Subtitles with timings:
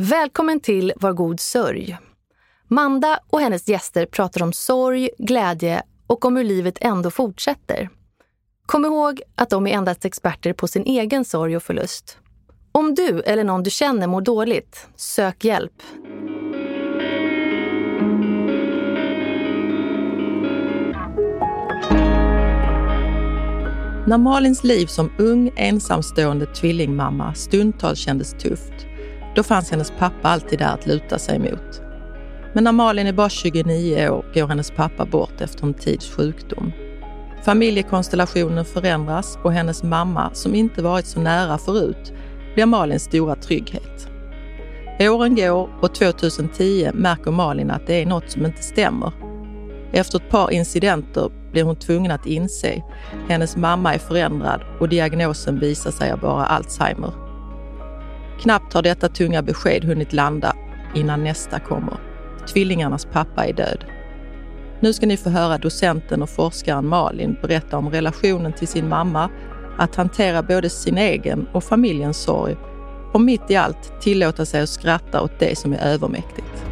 [0.00, 1.98] Välkommen till Var god sörj.
[2.68, 7.88] Manda och hennes gäster pratar om sorg, glädje och om hur livet ändå fortsätter.
[8.66, 12.18] Kom ihåg att de är endast experter på sin egen sorg och förlust.
[12.72, 15.82] Om du eller någon du känner mår dåligt, sök hjälp.
[24.06, 28.87] När Malins liv som ung ensamstående tvillingmamma stundtals kändes tufft,
[29.38, 31.82] då fanns hennes pappa alltid där att luta sig mot.
[32.52, 36.72] Men när Malin är bara 29 år går hennes pappa bort efter en tids sjukdom.
[37.44, 42.12] Familjekonstellationen förändras och hennes mamma, som inte varit så nära förut,
[42.54, 44.08] blir Malins stora trygghet.
[45.00, 49.12] Åren går och 2010 märker Malin att det är något som inte stämmer.
[49.92, 52.82] Efter ett par incidenter blir hon tvungen att inse
[53.28, 57.27] hennes mamma är förändrad och diagnosen visar sig vara Alzheimer.
[58.40, 60.56] Knappt har detta tunga besked hunnit landa
[60.94, 62.00] innan nästa kommer.
[62.52, 63.84] Tvillingarnas pappa är död.
[64.80, 69.30] Nu ska ni få höra docenten och forskaren Malin berätta om relationen till sin mamma,
[69.78, 72.56] att hantera både sin egen och familjens sorg
[73.12, 76.64] och mitt i allt tillåta sig att skratta åt det som är övermäktigt.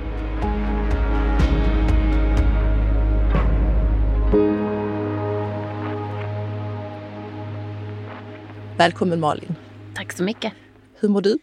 [8.76, 9.54] Välkommen Malin.
[9.94, 10.52] Tack så mycket.
[11.00, 11.38] Hur mår du?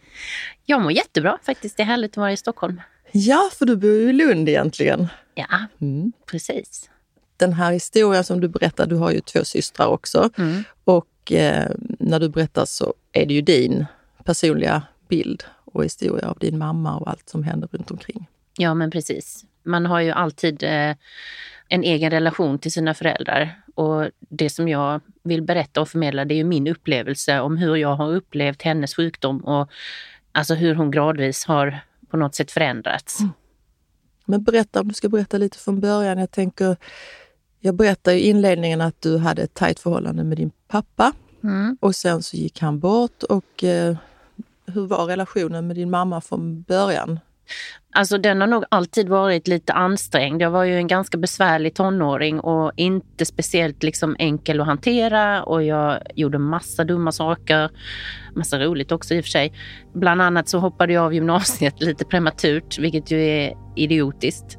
[0.64, 1.76] Jag mår jättebra faktiskt.
[1.76, 2.80] Det är härligt att vara i Stockholm.
[3.12, 5.06] Ja, för du bor ju i Lund egentligen.
[5.34, 6.12] Ja, mm.
[6.26, 6.90] precis.
[7.36, 10.30] Den här historien som du berättar, du har ju två systrar också.
[10.38, 10.64] Mm.
[10.84, 13.86] Och eh, när du berättar så är det ju din
[14.24, 18.26] personliga bild och historia av din mamma och allt som händer runt omkring.
[18.56, 19.44] Ja, men precis.
[19.62, 20.96] Man har ju alltid eh,
[21.68, 23.60] en egen relation till sina föräldrar.
[23.74, 27.76] Och det som jag vill berätta och förmedla det är ju min upplevelse om hur
[27.76, 29.70] jag har upplevt hennes sjukdom och
[30.32, 33.20] alltså hur hon gradvis har på något sätt förändrats.
[33.20, 33.32] Mm.
[34.24, 36.18] Men berätta, om du ska berätta lite från början.
[36.18, 36.76] Jag tänker,
[37.60, 41.12] jag berättade i inledningen att du hade ett tajt förhållande med din pappa
[41.42, 41.76] mm.
[41.80, 43.22] och sen så gick han bort.
[43.22, 43.96] Och eh,
[44.66, 47.20] hur var relationen med din mamma från början?
[47.96, 50.42] Alltså den har nog alltid varit lite ansträngd.
[50.42, 55.62] Jag var ju en ganska besvärlig tonåring och inte speciellt liksom enkel att hantera och
[55.62, 57.70] jag gjorde massa dumma saker.
[58.34, 59.52] Massa roligt också i och för sig.
[59.94, 64.58] Bland annat så hoppade jag av gymnasiet lite prematurt, vilket ju är idiotiskt.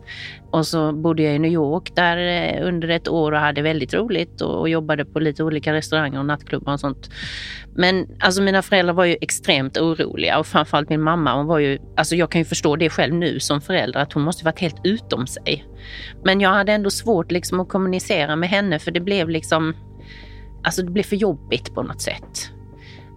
[0.56, 3.94] Och så bodde jag i New York där eh, under ett år och hade väldigt
[3.94, 7.10] roligt och, och jobbade på lite olika restauranger och nattklubbar och sånt.
[7.74, 11.36] Men alltså mina föräldrar var ju extremt oroliga och framförallt min mamma.
[11.36, 14.24] Hon var ju, alltså jag kan ju förstå det själv nu som förälder att hon
[14.24, 15.66] måste varit helt utom sig.
[16.24, 19.74] Men jag hade ändå svårt liksom att kommunicera med henne för det blev liksom,
[20.64, 22.52] alltså det blev för jobbigt på något sätt.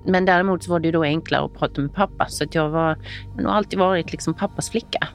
[0.06, 2.88] Men däremot så var det då enklare att prata med pappa så att jag var,
[2.88, 5.08] jag har nog alltid varit liksom pappas flicka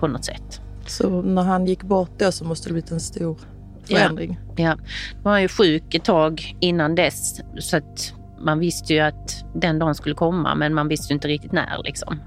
[0.00, 0.63] på något sätt.
[0.86, 3.38] Så när han gick bort då så måste det blivit en stor
[3.84, 4.38] förändring?
[4.56, 4.76] Ja, ja.
[5.12, 9.44] Då var han ju sjuk ett tag innan dess så att man visste ju att
[9.54, 12.20] den dagen skulle komma men man visste inte riktigt när liksom.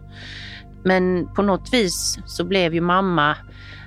[0.83, 3.35] Men på något vis så blev ju mamma,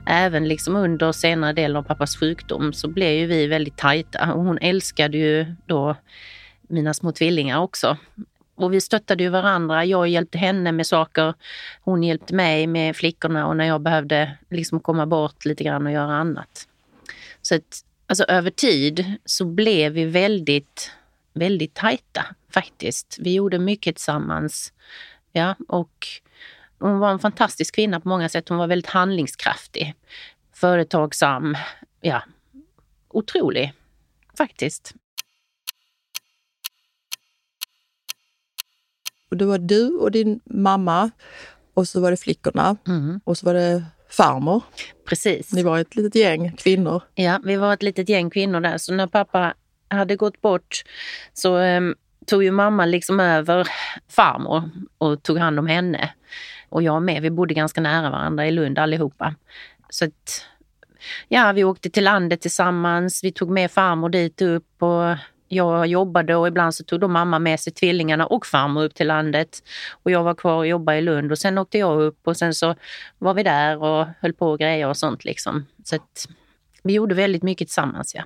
[0.07, 4.27] även liksom under senare delen av pappas sjukdom, så blev ju vi väldigt tajta.
[4.27, 5.97] hon älskade ju då
[6.69, 7.97] mina små tvillingar också.
[8.61, 9.85] Och vi stöttade ju varandra.
[9.85, 11.35] Jag hjälpte henne med saker.
[11.81, 15.93] Hon hjälpte mig med flickorna och när jag behövde liksom komma bort lite grann och
[15.93, 16.69] göra annat.
[17.43, 20.93] Så att, alltså över tid så blev vi väldigt,
[21.33, 23.17] väldigt tajta faktiskt.
[23.21, 24.73] Vi gjorde mycket tillsammans.
[25.33, 26.07] Ja, och
[26.79, 28.49] hon var en fantastisk kvinna på många sätt.
[28.49, 29.95] Hon var väldigt handlingskraftig,
[30.53, 31.57] företagsam,
[32.01, 32.23] ja,
[33.09, 33.73] otrolig
[34.39, 34.95] faktiskt.
[39.31, 41.11] Och det var du och din mamma
[41.75, 43.21] och så var det flickorna mm.
[43.25, 44.63] och så var det farmor.
[45.09, 45.53] Precis.
[45.53, 47.03] Ni var ett litet gäng kvinnor.
[47.15, 48.79] Ja, vi var ett litet gäng kvinnor där.
[48.79, 49.55] Så när pappa
[49.89, 50.83] hade gått bort
[51.33, 51.95] så um,
[52.27, 53.69] tog ju mamma liksom över
[54.09, 56.11] farmor och tog hand om henne.
[56.69, 57.23] Och jag med.
[57.23, 59.35] Vi bodde ganska nära varandra i Lund allihopa.
[59.89, 60.47] Så att,
[61.29, 63.25] ja, vi åkte till landet tillsammans.
[63.25, 65.17] Vi tog med farmor dit upp och
[65.53, 69.07] jag jobbade och ibland så tog då mamma med sig tvillingarna och farmor upp till
[69.07, 69.63] landet.
[70.03, 72.55] Och jag var kvar och jobbade i Lund och sen åkte jag upp och sen
[72.55, 72.75] så
[73.19, 75.67] var vi där och höll på och grejer och sånt liksom.
[75.85, 76.29] Så att
[76.83, 78.23] vi gjorde väldigt mycket tillsammans, ja.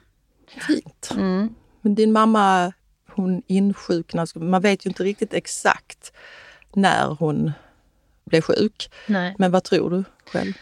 [0.66, 1.10] Fint.
[1.10, 1.54] Mm.
[1.80, 2.72] Men din mamma,
[3.10, 6.12] hon insjuknade, man vet ju inte riktigt exakt
[6.72, 7.52] när hon
[8.24, 8.90] blev sjuk.
[9.06, 9.34] Nej.
[9.38, 10.52] Men vad tror du själv?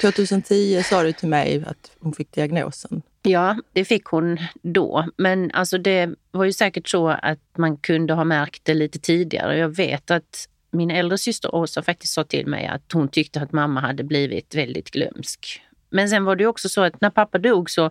[0.00, 3.02] 2010 sa du till mig att hon fick diagnosen.
[3.22, 5.06] Ja, det fick hon då.
[5.16, 9.58] Men alltså det var ju säkert så att man kunde ha märkt det lite tidigare.
[9.58, 13.52] Jag vet att min äldre syster Åsa faktiskt sa till mig att hon tyckte att
[13.52, 15.62] mamma hade blivit väldigt glömsk.
[15.90, 17.90] Men sen var det också så att när pappa dog så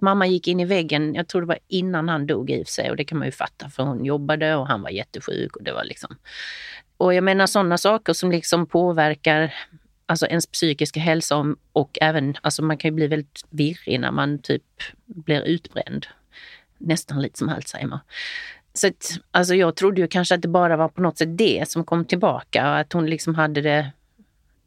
[0.00, 2.72] mamma gick in i väggen, jag tror det var innan han dog i och för
[2.72, 5.62] sig och det kan man ju fatta för hon jobbade och han var jättesjuk och
[5.62, 6.16] det var liksom.
[6.96, 9.54] Och jag menar sådana saker som liksom påverkar
[10.06, 14.38] alltså ens psykiska hälsa och även, alltså man kan ju bli väldigt virrig när man
[14.38, 14.64] typ
[15.06, 16.06] blir utbränd.
[16.78, 18.00] Nästan lite som Alzheimer.
[18.72, 21.68] Så att, alltså jag trodde ju kanske att det bara var på något sätt det
[21.68, 23.90] som kom tillbaka och att hon liksom hade det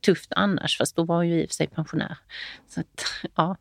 [0.06, 2.18] tufft annars, fast då var hon ju i och för sig pensionär.
[2.68, 3.06] Så att,
[3.36, 3.56] ja.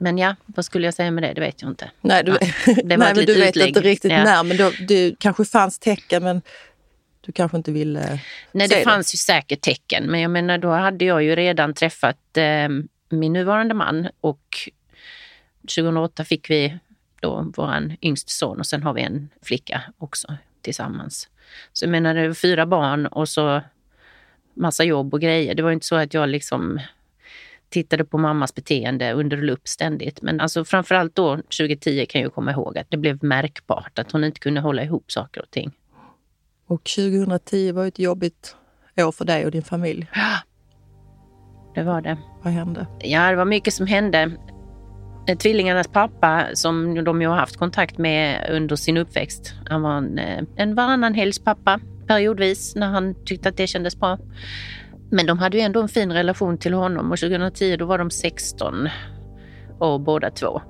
[0.00, 1.32] Men ja, vad skulle jag säga med det?
[1.32, 1.90] Det vet jag inte.
[2.00, 2.38] Nej, du, ja,
[2.84, 4.24] nej, men du vet inte riktigt ja.
[4.24, 6.42] när, men då, det kanske fanns tecken men
[7.20, 8.20] du kanske inte ville
[8.52, 11.74] Nej, det, det fanns ju säkert tecken, men jag menar då hade jag ju redan
[11.74, 12.68] träffat eh,
[13.08, 14.70] min nuvarande man och
[15.60, 16.78] 2008 fick vi
[17.20, 21.28] då vår yngste son och sen har vi en flicka också tillsammans.
[21.72, 23.62] Så jag menar, det var fyra barn och så
[24.54, 25.54] massa jobb och grejer.
[25.54, 26.80] Det var inte så att jag liksom
[27.70, 30.22] tittade på mammas beteende under lupp ständigt.
[30.22, 34.24] Men alltså framförallt då 2010 kan jag komma ihåg att det blev märkbart att hon
[34.24, 35.72] inte kunde hålla ihop saker och ting.
[36.66, 38.56] Och 2010 var ett jobbigt
[38.96, 40.06] år för dig och din familj.
[40.14, 40.36] Ja,
[41.74, 42.18] det var det.
[42.42, 42.86] Vad hände?
[43.00, 44.32] Ja, det var mycket som hände.
[45.28, 49.96] Eh, tvillingarnas pappa, som de ju har haft kontakt med under sin uppväxt, han var
[49.96, 54.18] en, eh, en varannan helgs pappa periodvis när han tyckte att det kändes bra.
[55.10, 58.10] Men de hade ju ändå en fin relation till honom och 2010 då var de
[58.10, 58.88] 16
[59.78, 60.62] och båda två.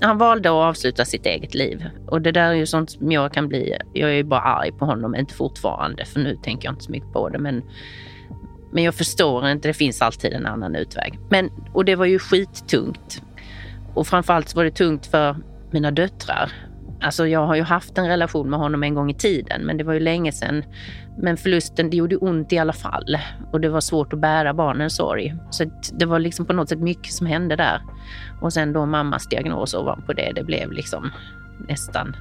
[0.00, 3.32] Han valde att avsluta sitt eget liv och det där är ju sånt som jag
[3.32, 3.76] kan bli.
[3.92, 6.90] Jag är ju bara arg på honom, inte fortfarande för nu tänker jag inte så
[6.90, 7.38] mycket på det.
[7.38, 7.62] Men,
[8.72, 11.18] men jag förstår inte, det finns alltid en annan utväg.
[11.30, 13.22] Men, och det var ju skittungt.
[13.94, 15.36] Och framförallt var det tungt för
[15.70, 16.52] mina döttrar
[17.00, 19.84] Alltså jag har ju haft en relation med honom en gång i tiden, men det
[19.84, 20.64] var ju länge sedan.
[21.20, 23.18] Men förlusten, det gjorde ont i alla fall.
[23.52, 25.34] Och det var svårt att bära barnens sorg.
[25.50, 27.82] Så det var liksom på något sätt mycket som hände där.
[28.40, 31.10] Och sen då mammas diagnos ovanpå det, det blev liksom
[31.68, 32.16] nästan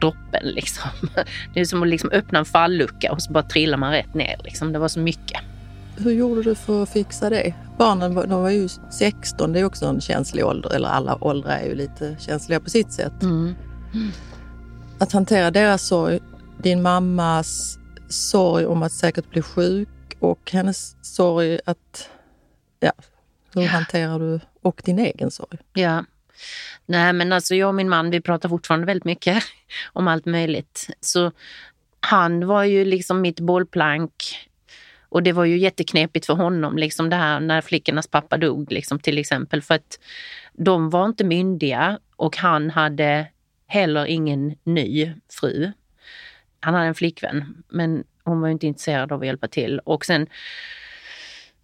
[0.00, 0.90] droppen liksom.
[1.54, 4.40] Det är som att liksom öppna en fallucka och så bara trillar man rätt ner
[4.44, 4.72] liksom.
[4.72, 5.40] Det var så mycket.
[5.96, 7.54] Hur gjorde du för att fixa det?
[7.78, 10.74] Barnen de var ju 16, det är också en känslig ålder.
[10.74, 13.22] Eller alla åldrar är ju lite känsliga på sitt sätt.
[13.22, 13.54] Mm.
[14.98, 16.20] Att hantera deras sorg,
[16.62, 17.77] din mammas
[18.08, 19.88] sorg om att säkert bli sjuk
[20.18, 22.10] och hennes sorg att...
[22.80, 22.92] Ja,
[23.54, 23.68] hur ja.
[23.68, 25.58] hanterar du och din egen sorg?
[25.72, 26.04] Ja.
[26.86, 29.44] Nej men alltså jag och min man vi pratar fortfarande väldigt mycket
[29.92, 30.86] om allt möjligt.
[31.00, 31.32] Så
[32.00, 34.12] han var ju liksom mitt bollplank
[35.08, 38.98] och det var ju jätteknepigt för honom, liksom det här när flickornas pappa dog liksom,
[38.98, 39.62] till exempel.
[39.62, 39.98] För att
[40.52, 43.26] de var inte myndiga och han hade
[43.66, 45.72] heller ingen ny fru.
[46.60, 49.78] Han hade en flickvän, men hon var inte intresserad av att hjälpa till.
[49.78, 50.26] Och sen,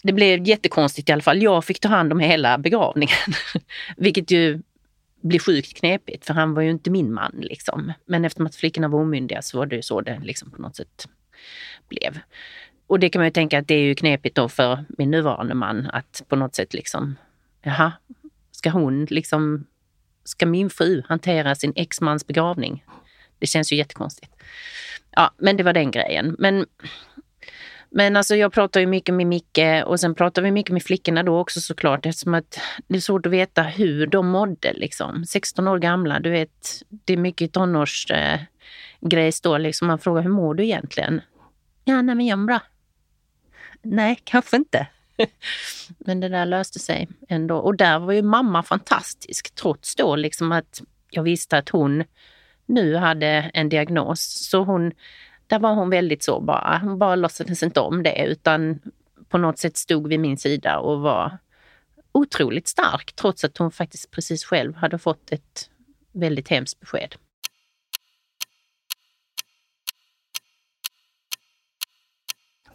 [0.02, 1.42] det blev jättekonstigt i alla fall.
[1.42, 3.16] Jag fick ta hand om hela begravningen,
[3.96, 4.62] vilket ju
[5.20, 7.34] blir sjukt knepigt för han var ju inte min man.
[7.42, 7.92] Liksom.
[8.06, 10.76] Men eftersom att flickorna var omyndiga så var det ju så det liksom på något
[10.76, 11.08] sätt
[11.88, 12.18] blev.
[12.86, 15.54] Och det kan man ju tänka att det är ju knepigt då för min nuvarande
[15.54, 17.16] man att på något sätt liksom,
[17.62, 17.92] jaha,
[18.50, 19.66] ska hon liksom
[20.24, 22.84] ska min fru hantera sin exmans begravning?
[23.44, 24.32] Det känns ju jättekonstigt.
[25.10, 26.36] Ja, men det var den grejen.
[26.38, 26.66] Men,
[27.90, 31.22] men alltså jag pratar ju mycket med Micke och sen pratar vi mycket med flickorna
[31.22, 35.24] då också såklart eftersom att det är svårt att veta hur de mådde liksom.
[35.26, 39.88] 16 år gamla, du vet, det är mycket tonårsgrejs eh, då liksom.
[39.88, 41.20] Man frågar hur mår du egentligen?
[41.84, 42.60] Ja, nej men jag mår bra.
[43.82, 44.86] Nej, kanske inte.
[45.98, 47.56] Men det där löste sig ändå.
[47.56, 52.04] Och där var ju mamma fantastisk trots då liksom att jag visste att hon
[52.66, 54.20] nu hade en diagnos.
[54.50, 54.92] Så hon,
[55.46, 58.80] där var hon väldigt så bara, hon bara låtsades inte om det utan
[59.28, 61.38] på något sätt stod vid min sida och var
[62.12, 65.70] otroligt stark trots att hon faktiskt precis själv hade fått ett
[66.12, 67.14] väldigt hemskt besked.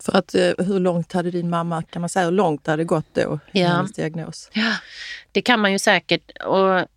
[0.03, 2.87] För att eh, hur långt hade din mamma, kan man säga, hur långt hade det
[2.87, 3.39] gått då?
[3.51, 3.67] Ja.
[3.67, 4.49] Hennes diagnos?
[4.53, 4.73] Ja,
[5.31, 6.31] det kan man ju säkert.
[6.45, 6.87] Och,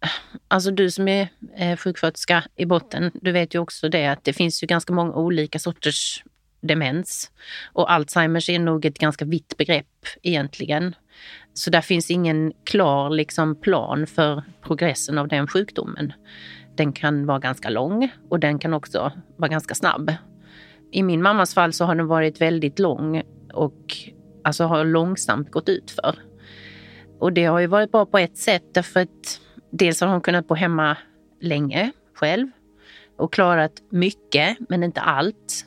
[0.48, 4.32] alltså du som är eh, sjuksköterska i botten, du vet ju också det att det
[4.32, 6.24] finns ju ganska många olika sorters
[6.60, 7.30] demens.
[7.72, 10.94] Och Alzheimers är nog ett ganska vitt begrepp egentligen.
[11.54, 16.12] Så där finns ingen klar liksom, plan för progressen av den sjukdomen.
[16.76, 20.12] Den kan vara ganska lång och den kan också vara ganska snabb.
[20.92, 23.22] I min mammas fall så har den varit väldigt lång
[23.52, 23.96] och
[24.44, 26.18] alltså har långsamt gått ut för.
[27.18, 30.48] Och det har ju varit bra på ett sätt därför att dels har hon kunnat
[30.48, 30.96] bo hemma
[31.40, 32.48] länge själv
[33.16, 35.66] och klarat mycket men inte allt.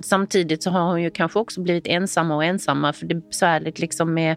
[0.00, 3.78] Samtidigt så har hon ju kanske också blivit ensamma och ensamma för det är besvärligt
[3.78, 4.36] liksom med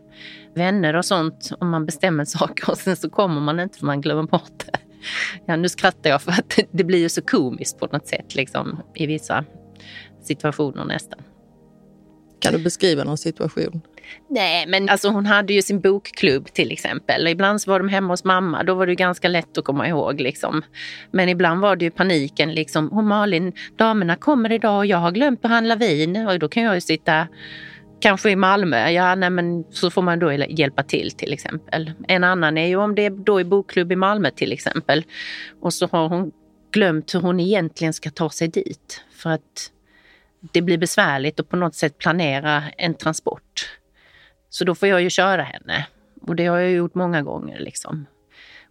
[0.56, 4.01] vänner och sånt om man bestämmer saker och sen så kommer man inte för man
[4.01, 4.80] glömmer bort det.
[5.46, 8.82] Ja, nu skrattar jag för att det blir ju så komiskt på något sätt liksom,
[8.96, 9.46] i vissa
[10.25, 11.20] situationer nästan.
[12.42, 13.82] Kan du beskriva någon situation?
[14.30, 17.28] Nej, men alltså hon hade ju sin bokklubb till exempel.
[17.28, 18.63] Ibland så var de hemma hos mamma.
[18.63, 20.22] Då var det ganska lätt att komma ihåg.
[20.22, 20.62] Liksom.
[21.12, 22.54] Men ibland var det ju paniken.
[22.54, 26.28] Liksom, oh, Malin, damerna kommer idag och jag har glömt att handla vin.
[26.28, 27.28] Och då kan jag ju sitta
[28.00, 28.90] kanske i Malmö.
[28.90, 31.92] Ja, nej, men så får man då hjälpa till till exempel.
[32.08, 35.04] En annan är ju om det är då i bokklubb i Malmö till exempel.
[35.62, 36.32] Och så har hon
[36.74, 39.04] glömt hur hon egentligen ska ta sig dit.
[39.12, 39.72] För att
[40.41, 43.69] det blir besvärligt att på något sätt planera en transport.
[44.50, 45.88] Så då får jag ju köra henne.
[46.21, 47.60] Och det har jag gjort många gånger.
[47.60, 48.05] Liksom.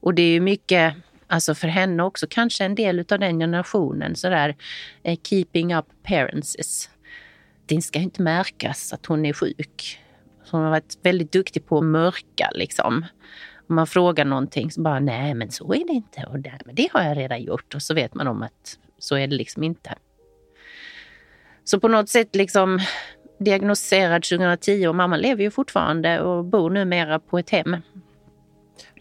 [0.01, 0.95] Och det är ju mycket,
[1.27, 4.57] alltså för henne också, kanske en del av den generationen, sådär
[5.03, 6.91] eh, keeping up appearances.
[7.67, 10.01] Det ska inte märkas att hon är sjuk.
[10.45, 13.07] Så hon har varit väldigt duktig på att mörka liksom.
[13.69, 16.25] Om man frågar någonting så bara, nej men så är det inte.
[16.25, 17.75] Och men det har jag redan gjort.
[17.75, 19.95] Och så vet man om att så är det liksom inte.
[21.65, 22.81] Så på något sätt liksom
[23.39, 27.77] diagnostiserad 2010 och mamma lever ju fortfarande och bor numera på ett hem.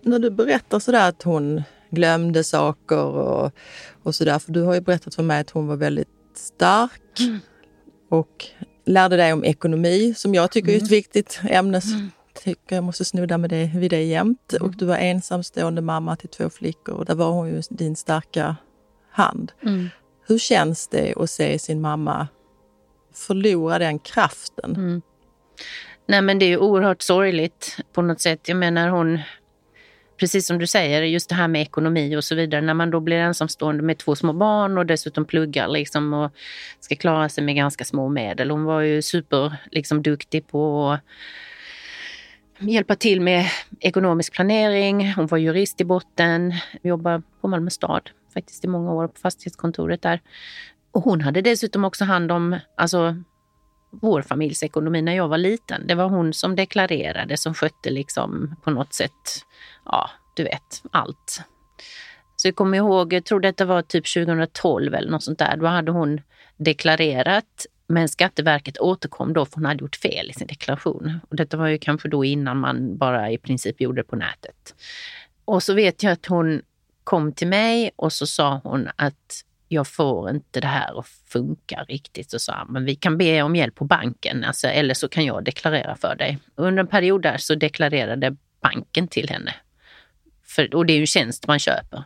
[0.01, 3.51] När du berättar sådär att hon glömde saker och,
[4.03, 7.39] och sådär, för du har ju berättat för mig att hon var väldigt stark mm.
[8.09, 8.45] och
[8.85, 10.81] lärde dig om ekonomi som jag tycker mm.
[10.81, 11.81] är ett viktigt ämne.
[11.93, 12.11] Mm.
[12.43, 14.53] Tycker jag måste snudda med det, vid det jämt.
[14.53, 14.65] Mm.
[14.65, 18.55] Och du var ensamstående mamma till två flickor och där var hon ju din starka
[19.11, 19.51] hand.
[19.63, 19.89] Mm.
[20.27, 22.27] Hur känns det att se sin mamma
[23.13, 24.75] förlora den kraften.
[24.75, 25.01] Mm.
[26.05, 28.47] Nej men det är oerhört sorgligt på något sätt.
[28.47, 29.19] Jag menar hon,
[30.17, 32.61] precis som du säger, just det här med ekonomi och så vidare.
[32.61, 36.31] När man då blir ensamstående med två små barn och dessutom pluggar liksom och
[36.79, 38.51] ska klara sig med ganska små medel.
[38.51, 43.45] Hon var ju super liksom, duktig på att hjälpa till med
[43.79, 45.13] ekonomisk planering.
[45.13, 50.01] Hon var jurist i botten, jobbade på Malmö stad faktiskt i många år på fastighetskontoret
[50.01, 50.21] där.
[50.91, 53.15] Och hon hade dessutom också hand om alltså,
[53.89, 55.87] vår familjs ekonomi när jag var liten.
[55.87, 59.45] Det var hon som deklarerade, som skötte liksom på något sätt,
[59.85, 61.41] ja, du vet, allt.
[62.35, 65.65] Så jag kommer ihåg, jag tror detta var typ 2012 eller något sånt där, då
[65.65, 66.21] hade hon
[66.57, 71.19] deklarerat men Skatteverket återkom då för hon hade gjort fel i sin deklaration.
[71.29, 74.75] Och detta var ju kanske då innan man bara i princip gjorde det på nätet.
[75.45, 76.61] Och så vet jag att hon
[77.03, 81.85] kom till mig och så sa hon att jag får inte det här att funka
[81.87, 82.31] riktigt.
[82.31, 85.43] Så sa men vi kan be om hjälp på banken, alltså, eller så kan jag
[85.43, 86.37] deklarera för dig.
[86.55, 89.55] Under en period där så deklarerade banken till henne.
[90.45, 92.03] För, och det är ju en tjänst man köper.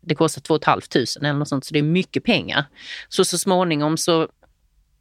[0.00, 0.80] Det kostar 2 500
[1.20, 2.64] eller något sånt, så det är mycket pengar.
[3.08, 4.28] Så så småningom så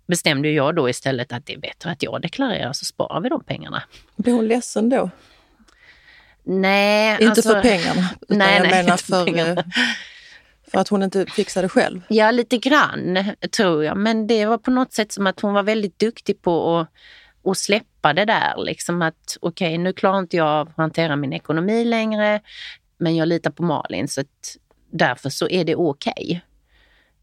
[0.07, 3.43] bestämde jag då istället att det är bättre att jag deklarerar så sparar vi de
[3.43, 3.83] pengarna.
[4.15, 5.09] Blev hon ledsen då?
[6.43, 7.13] Nej.
[7.13, 9.63] Inte alltså, för pengarna, nej, nej, menar för, pengarna.
[10.73, 12.01] För att hon inte fixade själv?
[12.07, 13.19] Ja, lite grann
[13.57, 13.97] tror jag.
[13.97, 16.87] Men det var på något sätt som att hon var väldigt duktig på att,
[17.51, 18.63] att släppa det där.
[18.63, 22.41] Liksom att okej, okay, nu klarar inte jag av att hantera min ekonomi längre.
[22.97, 24.57] Men jag litar på Malin så att
[24.91, 26.13] därför så är det okej.
[26.17, 26.39] Okay.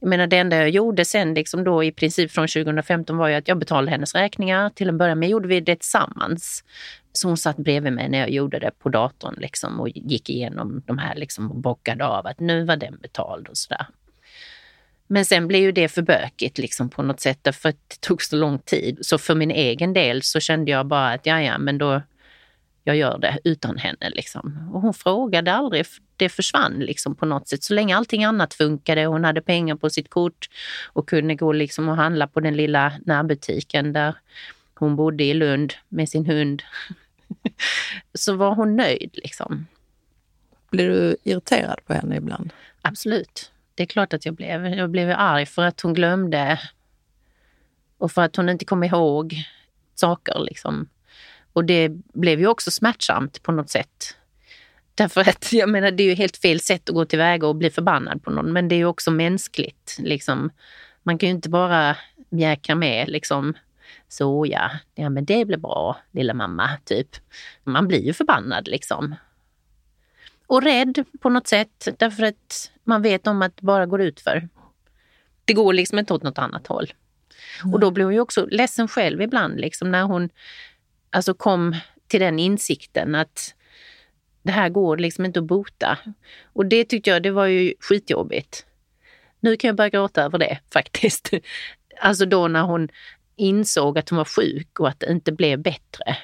[0.00, 3.34] Jag menar det enda jag gjorde sen liksom då i princip från 2015 var ju
[3.34, 4.70] att jag betalade hennes räkningar.
[4.70, 6.64] Till en början med gjorde vi det tillsammans.
[7.12, 10.82] Så hon satt bredvid mig när jag gjorde det på datorn liksom, och gick igenom
[10.86, 13.86] de här liksom, och bockade av att nu var den betald och sådär.
[15.06, 18.36] Men sen blev ju det för bökigt liksom, på något sätt för det tog så
[18.36, 18.98] lång tid.
[19.00, 22.02] Så för min egen del så kände jag bara att ja, ja, men då
[22.84, 24.10] jag gör det utan henne.
[24.10, 24.70] Liksom.
[24.72, 27.62] Och hon frågade aldrig, det försvann liksom på något sätt.
[27.62, 30.50] Så länge allting annat funkade, hon hade pengar på sitt kort
[30.92, 34.14] och kunde gå liksom och handla på den lilla närbutiken där
[34.74, 36.62] hon bodde i Lund med sin hund.
[38.14, 39.10] så var hon nöjd.
[39.12, 39.66] Liksom.
[40.70, 42.52] Blir du irriterad på henne ibland?
[42.82, 43.52] Absolut.
[43.74, 44.66] Det är klart att jag blev.
[44.66, 46.60] Jag blev arg för att hon glömde
[47.98, 49.34] och för att hon inte kom ihåg
[49.94, 50.38] saker.
[50.38, 50.88] Liksom.
[51.52, 54.16] Och det blev ju också smärtsamt på något sätt.
[54.94, 57.70] Därför att jag menar, det är ju helt fel sätt att gå tillväga och bli
[57.70, 59.96] förbannad på någon, men det är ju också mänskligt.
[59.98, 60.50] Liksom.
[61.02, 61.96] Man kan ju inte bara
[62.28, 63.54] mjäkra med liksom,
[64.08, 67.08] så ja, ja men det blir bra lilla mamma, typ.
[67.64, 69.14] Man blir ju förbannad liksom.
[70.46, 74.20] Och rädd på något sätt därför att man vet om att det bara går ut
[74.20, 74.48] för.
[75.44, 76.92] Det går liksom inte åt något annat håll.
[77.62, 77.74] Mm.
[77.74, 80.30] Och då blir hon ju också ledsen själv ibland liksom när hon
[81.10, 81.76] alltså kom
[82.06, 83.54] till den insikten att
[84.42, 85.98] det här går liksom inte att bota.
[86.42, 88.66] Och det tyckte jag det var ju skitjobbigt.
[89.40, 91.30] Nu kan jag börja gråta över det faktiskt.
[92.00, 92.88] Alltså då när hon
[93.36, 96.16] insåg att hon var sjuk och att det inte blev bättre.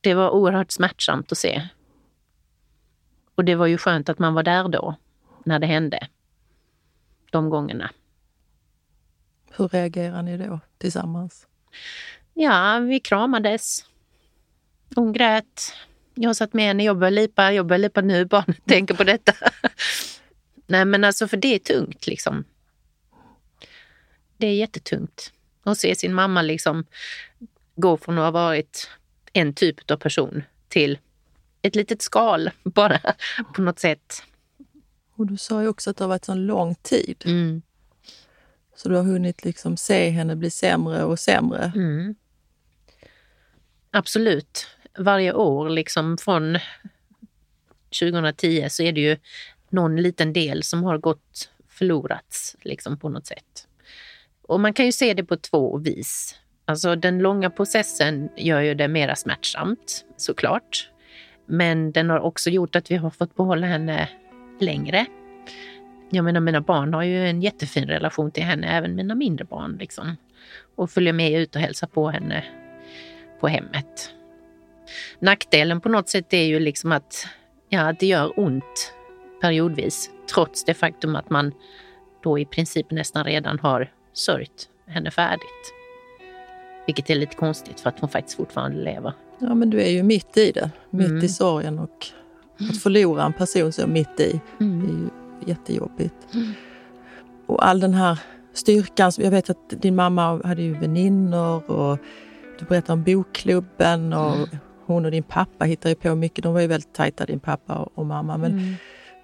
[0.00, 1.68] Det var oerhört smärtsamt att se.
[3.34, 4.94] Och det var ju skönt att man var där då,
[5.44, 6.08] när det hände.
[7.30, 7.90] De gångerna.
[9.50, 11.46] Hur reagerar ni då tillsammans?
[12.38, 13.84] Ja, vi kramades.
[14.94, 15.72] Hon grät.
[16.14, 19.32] Jag satt med henne, jag började lipa, jag börjar lipa nu jag tänker på detta.
[20.66, 22.44] Nej men alltså för det är tungt liksom.
[24.36, 26.84] Det är jättetungt att se sin mamma liksom
[27.76, 28.90] gå från att ha varit
[29.32, 30.98] en typ av person till
[31.62, 33.00] ett litet skal bara
[33.54, 34.22] på något sätt.
[35.14, 37.22] Och du sa ju också att det har varit så lång tid.
[37.26, 37.62] Mm.
[38.74, 41.72] Så du har hunnit liksom se henne bli sämre och sämre.
[41.74, 42.14] Mm.
[43.96, 44.66] Absolut.
[44.98, 46.58] Varje år liksom från
[48.00, 49.16] 2010 så är det ju
[49.70, 53.68] någon liten del som har gått förlorats liksom på något sätt.
[54.42, 56.38] Och man kan ju se det på två vis.
[56.64, 60.90] Alltså den långa processen gör ju det mera smärtsamt såklart.
[61.46, 64.08] Men den har också gjort att vi har fått behålla henne
[64.60, 65.06] längre.
[66.10, 69.76] Jag menar mina barn har ju en jättefin relation till henne, även mina mindre barn.
[69.80, 70.16] Liksom.
[70.74, 72.44] Och följer med ut och hälsar på henne
[73.40, 74.10] på hemmet.
[75.18, 77.26] Nackdelen på något sätt är ju liksom att,
[77.68, 78.92] ja, att det gör ont
[79.40, 80.10] periodvis.
[80.34, 81.52] Trots det faktum att man
[82.22, 85.72] då i princip nästan redan har sörjt henne färdigt.
[86.86, 89.12] Vilket är lite konstigt för att hon faktiskt fortfarande lever.
[89.38, 90.70] Ja, men du är ju mitt i det.
[90.90, 91.24] Mitt Mm.
[91.24, 92.06] i sorgen och
[92.70, 94.84] att förlora en person så mitt i Mm.
[94.84, 95.08] är ju
[95.50, 96.34] jättejobbigt.
[96.34, 96.52] Mm.
[97.46, 98.18] Och all den här
[98.52, 99.12] styrkan.
[99.18, 101.98] Jag vet att din mamma hade ju väninnor och
[102.58, 104.48] du berättade om bokklubben och Mm.
[104.86, 106.42] hon och din pappa hittade på mycket.
[106.42, 108.36] De var ju väldigt tajta, din pappa och, och mamma.
[108.36, 108.74] Men Mm.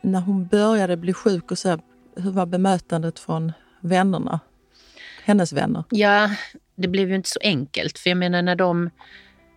[0.00, 1.80] när hon började bli sjuk, och så här,
[2.16, 4.40] hur var bemötandet från vännerna?
[5.24, 5.84] Hennes vänner?
[5.90, 6.30] Ja,
[6.76, 7.98] det blev ju inte så enkelt.
[7.98, 8.90] För jag menar när de,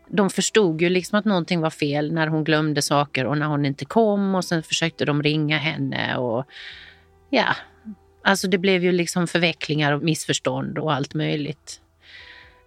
[0.09, 3.65] de förstod ju liksom att någonting var fel när hon glömde saker och när hon
[3.65, 6.45] inte kom och sen försökte de ringa henne och
[7.29, 7.55] ja,
[8.23, 11.81] alltså det blev ju liksom förvecklingar och missförstånd och allt möjligt.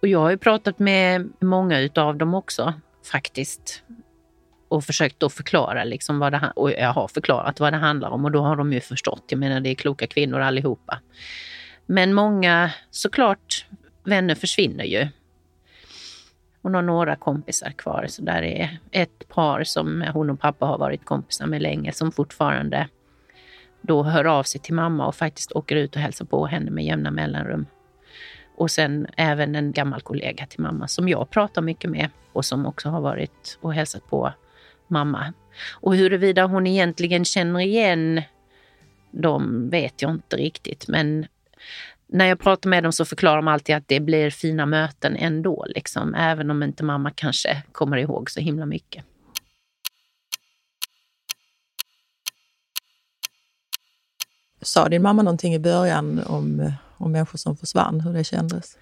[0.01, 2.73] Och jag har ju pratat med många utav dem också
[3.11, 3.83] faktiskt
[4.67, 8.25] och försökt då förklara liksom vad det och jag har förklarat vad det handlar om
[8.25, 9.23] och då har de ju förstått.
[9.27, 10.99] Jag menar det är kloka kvinnor allihopa.
[11.85, 13.65] Men många, såklart,
[14.03, 15.07] vänner försvinner ju.
[16.61, 20.77] Hon har några kompisar kvar, så där är ett par som hon och pappa har
[20.77, 22.87] varit kompisar med länge som fortfarande
[23.81, 26.85] då hör av sig till mamma och faktiskt åker ut och hälsar på henne med
[26.85, 27.65] jämna mellanrum.
[28.59, 32.65] Och sen även en gammal kollega till mamma som jag pratar mycket med och som
[32.65, 34.33] också har varit och hälsat på
[34.87, 35.33] mamma.
[35.71, 38.21] Och huruvida hon egentligen känner igen
[39.11, 41.27] dem vet jag inte riktigt, men
[42.07, 45.65] när jag pratar med dem så förklarar de alltid att det blir fina möten ändå,
[45.69, 49.05] liksom, även om inte mamma kanske kommer ihåg så himla mycket.
[54.61, 58.77] Sa din mamma någonting i början om, eh, och människor som försvann, hur det kändes?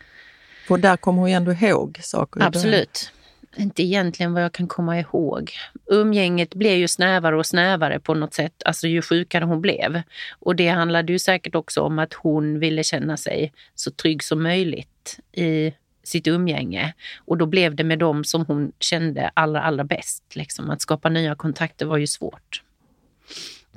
[0.68, 2.44] För där kommer hon ju ändå ihåg saker.
[2.44, 3.12] Absolut.
[3.56, 5.52] Inte egentligen vad jag kan komma ihåg.
[5.86, 10.02] Umgänget blev ju snävare och snävare på något sätt, alltså ju sjukare hon blev.
[10.40, 14.44] Och det handlade ju säkert också om att hon ville känna sig så trygg som
[14.44, 16.94] möjligt i sitt umgänge.
[17.26, 20.24] Och då blev det med dem som hon kände allra, allra bäst.
[20.36, 20.70] Liksom.
[20.70, 22.64] Att skapa nya kontakter var ju svårt.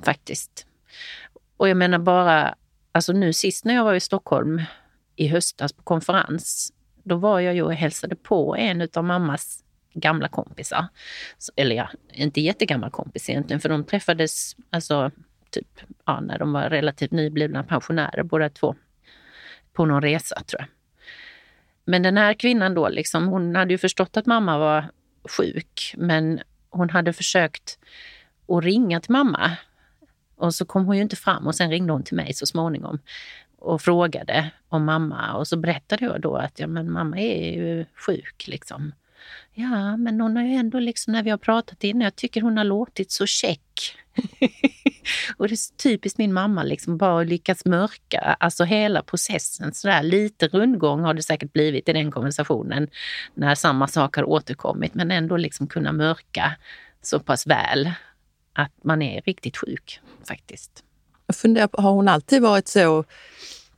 [0.03, 0.65] Faktiskt.
[1.57, 2.55] Och jag menar bara,
[2.91, 4.61] alltså nu sist när jag var i Stockholm
[5.15, 6.73] i höstas på konferens,
[7.03, 10.87] då var jag ju och hälsade på en av mammas gamla kompisar.
[11.55, 15.11] Eller ja, inte jättegammal kompis egentligen, för de träffades alltså
[15.49, 18.75] typ ja, när de var relativt nyblivna pensionärer båda två.
[19.73, 20.67] På någon resa tror jag.
[21.85, 24.85] Men den här kvinnan då, liksom, hon hade ju förstått att mamma var
[25.37, 27.79] sjuk, men hon hade försökt
[28.47, 29.51] att ringa till mamma.
[30.41, 32.99] Och så kom hon ju inte fram och sen ringde hon till mig så småningom
[33.59, 37.85] och frågade om mamma och så berättade jag då att ja, men mamma är ju
[37.95, 38.47] sjuk.
[38.47, 38.91] Liksom.
[39.53, 42.57] Ja, men hon har ju ändå, liksom, när vi har pratat innan, jag tycker hon
[42.57, 43.97] har låtit så check.
[45.37, 49.73] och det är så typiskt min mamma, liksom, bara lyckas mörka alltså hela processen.
[49.73, 52.87] Så där, lite rundgång har det säkert blivit i den konversationen
[53.33, 56.55] när samma sak har återkommit, men ändå liksom kunna mörka
[57.01, 57.91] så pass väl
[58.53, 60.83] att man är riktigt sjuk faktiskt.
[61.27, 63.05] Jag funderar på, har hon alltid varit så?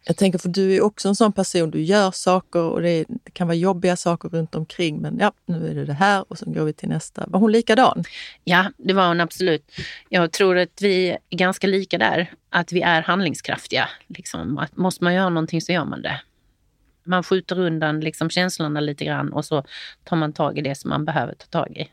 [0.06, 3.06] Jag tänker, för du är också en sån person, du gör saker och det, är,
[3.08, 6.38] det kan vara jobbiga saker runt omkring men ja, nu är det det här och
[6.38, 7.26] så går vi till nästa.
[7.28, 8.04] Var hon likadan?
[8.44, 9.72] Ja, det var hon absolut.
[10.10, 12.34] Jag tror att vi är ganska lika där.
[12.50, 13.90] Att vi är handlingskraftiga.
[14.08, 14.58] Liksom.
[14.58, 16.22] Att måste man göra någonting så gör man det.
[17.04, 19.64] Man skjuter undan liksom känslorna lite grann och så
[20.04, 21.90] tar man tag i det som man behöver ta tag i.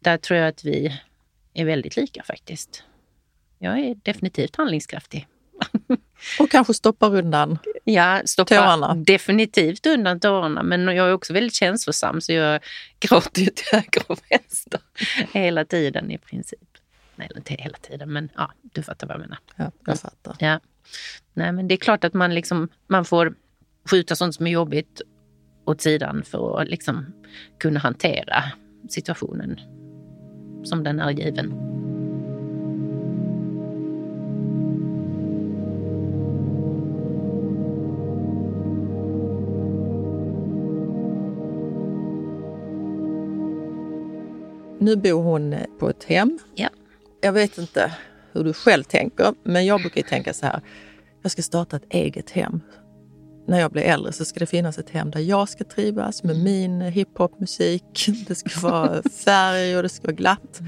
[0.00, 1.00] Där tror jag att vi
[1.54, 2.82] är väldigt lika faktiskt.
[3.58, 5.26] Jag är definitivt handlingskraftig.
[6.38, 8.94] Och kanske stoppar undan Ja, stoppa Tårarna.
[8.94, 10.62] definitivt undan tårarna.
[10.62, 12.60] Men jag är också väldigt känslosam så jag
[13.00, 14.80] gråter ju till höger och vänster
[15.32, 16.68] hela tiden i princip.
[17.16, 19.38] Nej, inte hela tiden, men ja, du fattar vad jag menar.
[19.56, 20.36] Ja, jag fattar.
[20.38, 20.60] Ja.
[21.32, 23.34] Nej, men det är klart att man, liksom, man får
[23.90, 25.02] skjuta sånt som är jobbigt
[25.64, 27.06] åt sidan för att liksom
[27.58, 28.44] kunna hantera
[28.88, 29.60] situationen
[30.64, 31.54] som den är given.
[44.78, 46.38] Nu bor hon på ett hem.
[46.54, 46.68] Ja.
[47.20, 47.92] Jag vet inte
[48.32, 50.60] hur du själv tänker, men jag brukar tänka så här.
[51.22, 52.60] Jag ska starta ett eget hem.
[53.46, 56.36] När jag blir äldre så ska det finnas ett hem där jag ska trivas med
[56.36, 58.06] min hiphopmusik.
[58.28, 60.60] Det ska vara färg och det ska vara glatt.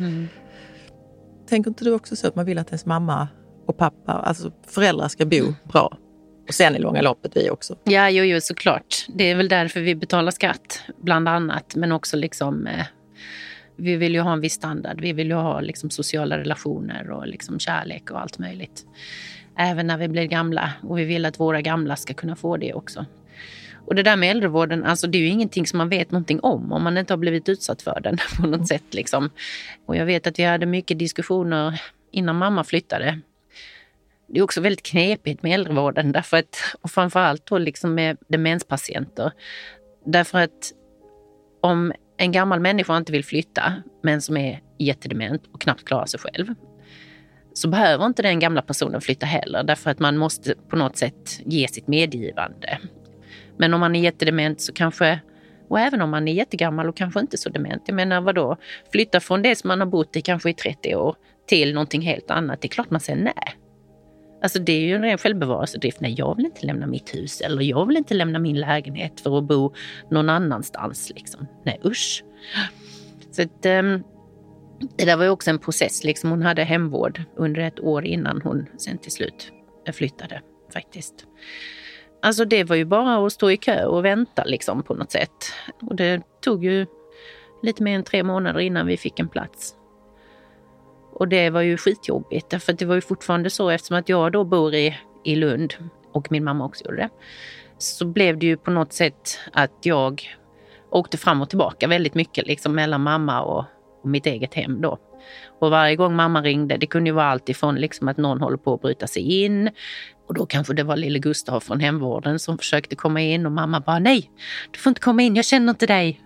[1.48, 3.28] Tänker inte du också så att man vill att ens mamma
[3.66, 5.98] och pappa, alltså föräldrar ska bo bra?
[6.48, 7.76] Och sen i långa loppet vi också.
[7.84, 9.06] Ja, jo, jo, såklart.
[9.08, 11.76] Det är väl därför vi betalar skatt, bland annat.
[11.76, 12.86] Men också liksom, eh,
[13.76, 15.00] vi vill ju ha en viss standard.
[15.00, 18.86] Vi vill ju ha liksom, sociala relationer och liksom, kärlek och allt möjligt.
[19.56, 20.72] Även när vi blir gamla.
[20.82, 23.06] Och vi vill att våra gamla ska kunna få det också.
[23.86, 26.72] Och det där med äldrevården, alltså det är ju ingenting som man vet någonting om
[26.72, 28.94] om man inte har blivit utsatt för den på något sätt.
[28.94, 29.30] Liksom.
[29.86, 33.20] Och jag vet att vi hade mycket diskussioner innan mamma flyttade.
[34.26, 39.32] Det är också väldigt knepigt med äldrevården därför att, och framförallt då liksom med demenspatienter.
[40.04, 40.72] Därför att
[41.60, 46.20] om en gammal människa inte vill flytta, men som är jättedement och knappt klarar sig
[46.20, 46.54] själv,
[47.56, 51.40] så behöver inte den gamla personen flytta heller därför att man måste på något sätt
[51.44, 52.78] ge sitt medgivande.
[53.56, 55.20] Men om man är jättedement så kanske,
[55.68, 58.56] och även om man är jättegammal och kanske inte så dement, jag menar vadå,
[58.92, 61.16] flytta från det som man har bott i kanske i 30 år
[61.48, 63.56] till någonting helt annat, det är klart man säger nej.
[64.42, 66.00] Alltså det är ju en ren självbevarelsedrift.
[66.00, 69.38] Nej, jag vill inte lämna mitt hus eller jag vill inte lämna min lägenhet för
[69.38, 69.74] att bo
[70.10, 71.12] någon annanstans.
[71.14, 71.46] Liksom.
[71.64, 72.24] Nej, usch.
[73.30, 74.02] Så att, um,
[74.96, 76.04] det där var ju också en process.
[76.04, 76.30] Liksom.
[76.30, 79.52] Hon hade hemvård under ett år innan hon sen till slut
[79.92, 81.26] flyttade faktiskt.
[82.22, 85.52] Alltså det var ju bara att stå i kö och vänta liksom på något sätt.
[85.82, 86.86] Och det tog ju
[87.62, 89.74] lite mer än tre månader innan vi fick en plats.
[91.12, 94.32] Och det var ju skitjobbigt därför att det var ju fortfarande så eftersom att jag
[94.32, 95.74] då bor i, i Lund
[96.12, 97.10] och min mamma också gjorde det.
[97.78, 100.22] Så blev det ju på något sätt att jag
[100.90, 103.64] åkte fram och tillbaka väldigt mycket liksom mellan mamma och, och
[104.08, 104.98] mitt eget hem då.
[105.60, 108.56] Och varje gång mamma ringde, det kunde ju vara allt ifrån liksom att någon håller
[108.56, 109.70] på att bryta sig in
[110.28, 113.80] och då kanske det var lille Gustav från hemvården som försökte komma in och mamma
[113.80, 114.30] bara nej,
[114.70, 116.20] du får inte komma in, jag känner inte dig.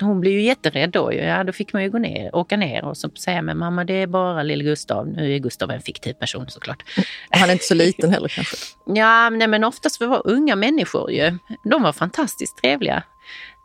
[0.00, 1.12] Hon blev ju jätterädd då.
[1.12, 3.94] Ja, då fick man ju gå ner, åka ner och så säga men mamma det
[3.94, 5.08] är bara lille Gustav.
[5.08, 6.82] Nu är Gustav en fiktiv person såklart.
[7.30, 8.56] Han är inte så liten heller kanske.
[8.86, 11.38] Ja, nej, men oftast var unga människor ju.
[11.64, 13.02] De var fantastiskt trevliga.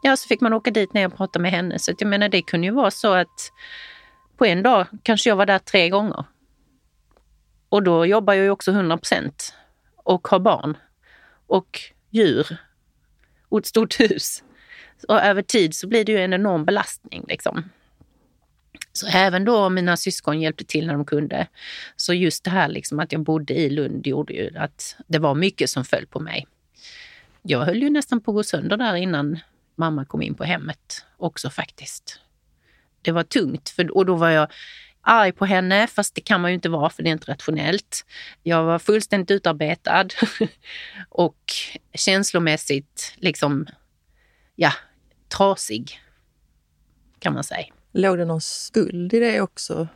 [0.02, 1.80] Ja, så fick man åka dit ner och prata med henne.
[1.80, 3.52] Så att jag menar det kunde ju vara så att
[4.38, 6.26] på en dag kanske jag var där tre gånger.
[7.70, 9.54] Och då jobbar jag ju också 100 procent
[9.96, 10.78] och har barn
[11.48, 12.58] och djur
[13.50, 14.44] och ett stort hus.
[15.08, 17.26] Och över tid så blir det ju en enorm belastning.
[17.28, 17.70] Liksom.
[18.94, 21.48] Så även då mina syskon hjälpte till när de kunde,
[21.96, 25.36] så just det här liksom att jag bodde i Lund gjorde ju att det var
[25.36, 26.48] mycket som föll på mig.
[27.42, 29.40] Jag höll ju nästan på att gå sönder där innan
[29.80, 32.20] mamma kom in på hemmet också faktiskt.
[33.02, 34.52] Det var tungt för, och då var jag
[35.02, 38.06] arg på henne, fast det kan man ju inte vara för det är inte rationellt.
[38.44, 40.08] Jag var fullständigt utarbetad
[41.10, 41.54] och
[41.94, 43.68] känslomässigt liksom,
[44.56, 44.74] ja,
[45.38, 46.00] trasig
[47.20, 47.66] kan man säga.
[47.92, 49.88] Låg det någon skuld i det också?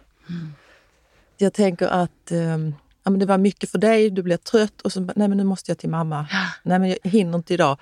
[1.38, 4.92] Jag tänker att um, ja, men det var mycket för dig, du blev trött och
[4.92, 6.28] så nej men nu måste jag till mamma.
[6.64, 7.80] Nej men jag hinner inte idag.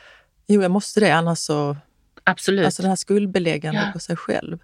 [0.48, 1.78] Jo, jag måste det annars så...
[2.24, 2.66] Absolut.
[2.66, 3.92] Alltså det här skuldbeläggande Ja.
[3.94, 4.60] på sig själv.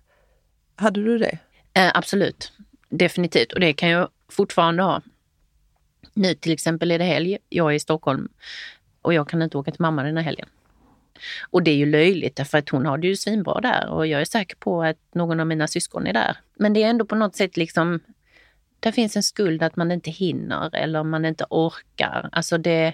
[0.75, 1.37] Hade du det?
[1.73, 2.51] Eh, absolut,
[2.89, 3.53] definitivt.
[3.53, 5.01] Och det kan jag fortfarande ha.
[6.13, 8.29] Nu till exempel är det helg, jag är i Stockholm
[9.01, 10.49] och jag kan inte åka till mamma den här helgen.
[11.49, 14.21] Och det är ju löjligt därför att hon har det ju svinbra där och jag
[14.21, 16.37] är säker på att någon av mina syskon är där.
[16.55, 17.99] Men det är ändå på något sätt liksom,
[18.79, 22.29] där finns en skuld att man inte hinner eller man inte orkar.
[22.31, 22.93] Alltså det,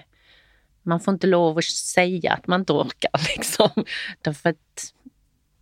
[0.84, 3.70] man får inte lov att säga att man inte orkar liksom.
[4.22, 4.92] Därför att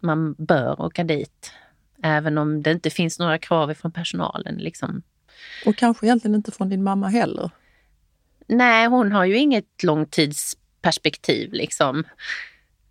[0.01, 1.53] man bör åka dit.
[2.03, 4.55] Även om det inte finns några krav från personalen.
[4.55, 5.03] Liksom.
[5.67, 7.51] Och kanske egentligen inte från din mamma heller.
[8.47, 9.65] Nej, hon har ju inget
[10.81, 11.53] perspektiv.
[11.53, 12.05] Liksom.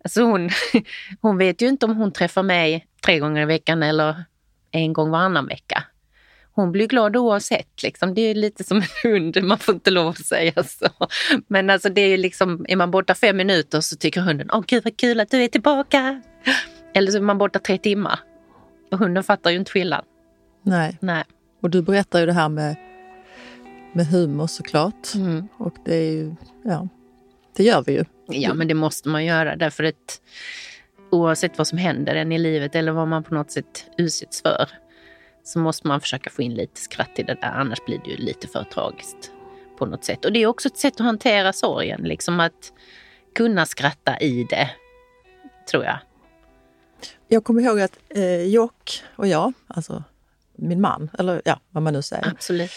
[0.04, 0.50] Alltså hon,
[1.20, 4.24] hon vet ju inte om hon träffar mig tre gånger i veckan eller
[4.70, 5.84] en gång varannan vecka.
[6.54, 7.82] Hon blir glad oavsett.
[7.82, 8.14] Liksom.
[8.14, 10.88] Det är lite som en hund, man får inte lov att säga så.
[11.46, 14.84] Men alltså det är liksom, är man borta fem minuter så tycker hunden, åh gud
[14.84, 16.22] vad kul att du är tillbaka.
[16.94, 18.20] Eller så är man borta tre timmar.
[18.90, 20.04] Och hunden fattar ju inte skillnad.
[20.62, 20.98] Nej.
[21.00, 21.24] Nej.
[21.62, 22.76] Och du berättar ju det här med,
[23.92, 25.14] med humor såklart.
[25.14, 25.48] Mm.
[25.56, 26.34] Och det är ju,
[26.64, 26.88] ja,
[27.56, 28.04] det gör vi ju.
[28.26, 30.20] Ja, men det måste man göra därför att
[31.10, 34.68] oavsett vad som händer en i livet eller vad man på något sätt utsätts för
[35.44, 38.16] så måste man försöka få in lite skratt i det där, annars blir det ju
[38.16, 39.32] lite för tragiskt
[39.78, 40.24] på något sätt.
[40.24, 42.72] Och det är också ett sätt att hantera sorgen, liksom att
[43.34, 44.70] kunna skratta i det,
[45.70, 45.98] tror jag.
[47.28, 50.04] Jag kommer ihåg att eh, Jock och jag, alltså
[50.56, 52.28] min man, eller ja, vad man nu säger.
[52.28, 52.70] Absolut.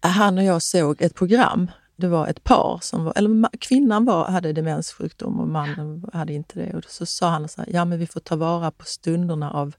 [0.00, 1.70] Han och jag såg ett program.
[1.96, 6.58] Det var ett par som var, eller kvinnan var, hade demenssjukdom och mannen hade inte
[6.58, 6.76] det.
[6.76, 9.74] Och så sa han så här, ja men vi får ta vara på stunderna av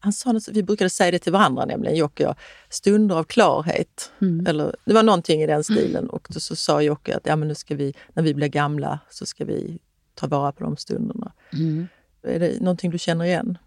[0.00, 2.36] han sa något, vi brukade säga det till varandra nämligen, Jocke och jag,
[2.68, 4.12] stunder av klarhet.
[4.20, 4.46] Mm.
[4.46, 6.10] Eller, det var någonting i den stilen.
[6.10, 8.98] Och då så sa Jocke att ja, men nu ska vi, när vi blir gamla
[9.10, 9.78] så ska vi
[10.14, 11.32] ta vara på de stunderna.
[11.52, 11.88] Mm.
[12.22, 13.58] Är det någonting du känner igen?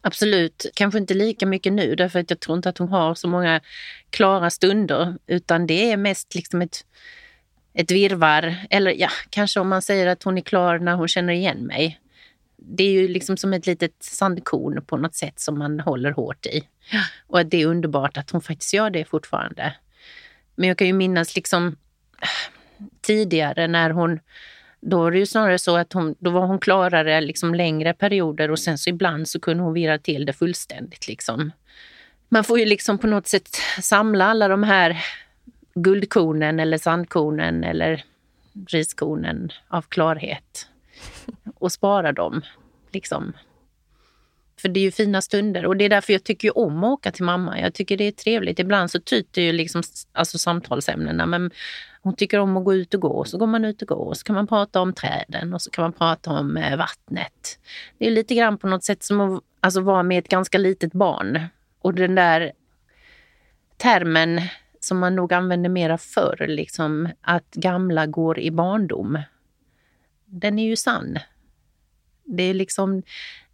[0.00, 3.28] Absolut, kanske inte lika mycket nu därför att jag tror inte att hon har så
[3.28, 3.60] många
[4.10, 6.86] klara stunder utan det är mest liksom ett,
[7.74, 8.56] ett virvar.
[8.70, 12.00] Eller ja, kanske om man säger att hon är klar när hon känner igen mig.
[12.64, 16.46] Det är ju liksom som ett litet sandkorn på något sätt som man håller hårt
[16.46, 16.68] i.
[17.26, 19.74] Och det är underbart att hon faktiskt gör det fortfarande.
[20.54, 21.76] Men jag kan ju minnas liksom
[23.00, 24.20] tidigare när hon
[24.80, 28.50] då var det ju snarare så att hon, då var hon klarare liksom längre perioder
[28.50, 31.08] och sen så ibland så kunde hon vira till det fullständigt.
[31.08, 31.52] Liksom.
[32.28, 35.04] Man får ju liksom på något sätt samla alla de här
[35.74, 38.04] guldkornen eller sandkornen eller
[38.68, 40.68] riskornen av klarhet
[41.62, 42.42] och spara dem.
[42.90, 43.32] Liksom.
[44.60, 47.12] För det är ju fina stunder och det är därför jag tycker om att åka
[47.12, 47.60] till mamma.
[47.60, 48.58] Jag tycker det är trevligt.
[48.58, 51.50] Ibland så tyter ju liksom, alltså samtalsämnena men
[52.02, 54.06] hon tycker om att gå ut och gå, Och så går man ut och går.
[54.06, 57.58] Och så kan man prata om träden och så kan man prata om eh, vattnet.
[57.98, 60.92] Det är lite grann på något sätt som att alltså, vara med ett ganska litet
[60.92, 61.40] barn.
[61.78, 62.52] Och den där
[63.76, 64.40] termen
[64.80, 69.18] som man nog använde mera förr, liksom, att gamla går i barndom.
[70.26, 71.18] Den är ju sann.
[72.36, 73.02] Det är liksom,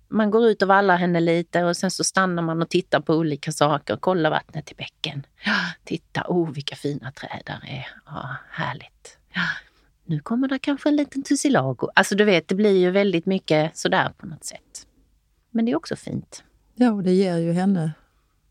[0.09, 3.15] man går ut och vallar henne lite och sen så stannar man och tittar på
[3.15, 3.97] olika saker.
[3.97, 5.27] Kollar vattnet i bäcken.
[5.45, 7.89] Ja, titta, oh vilka fina träd där är.
[8.07, 9.19] Ja, härligt.
[9.35, 9.43] Ja,
[10.05, 11.89] nu kommer det kanske en liten tussilago.
[11.95, 14.87] Alltså du vet, det blir ju väldigt mycket sådär på något sätt.
[15.51, 16.45] Men det är också fint.
[16.75, 17.93] Ja, och det ger ju henne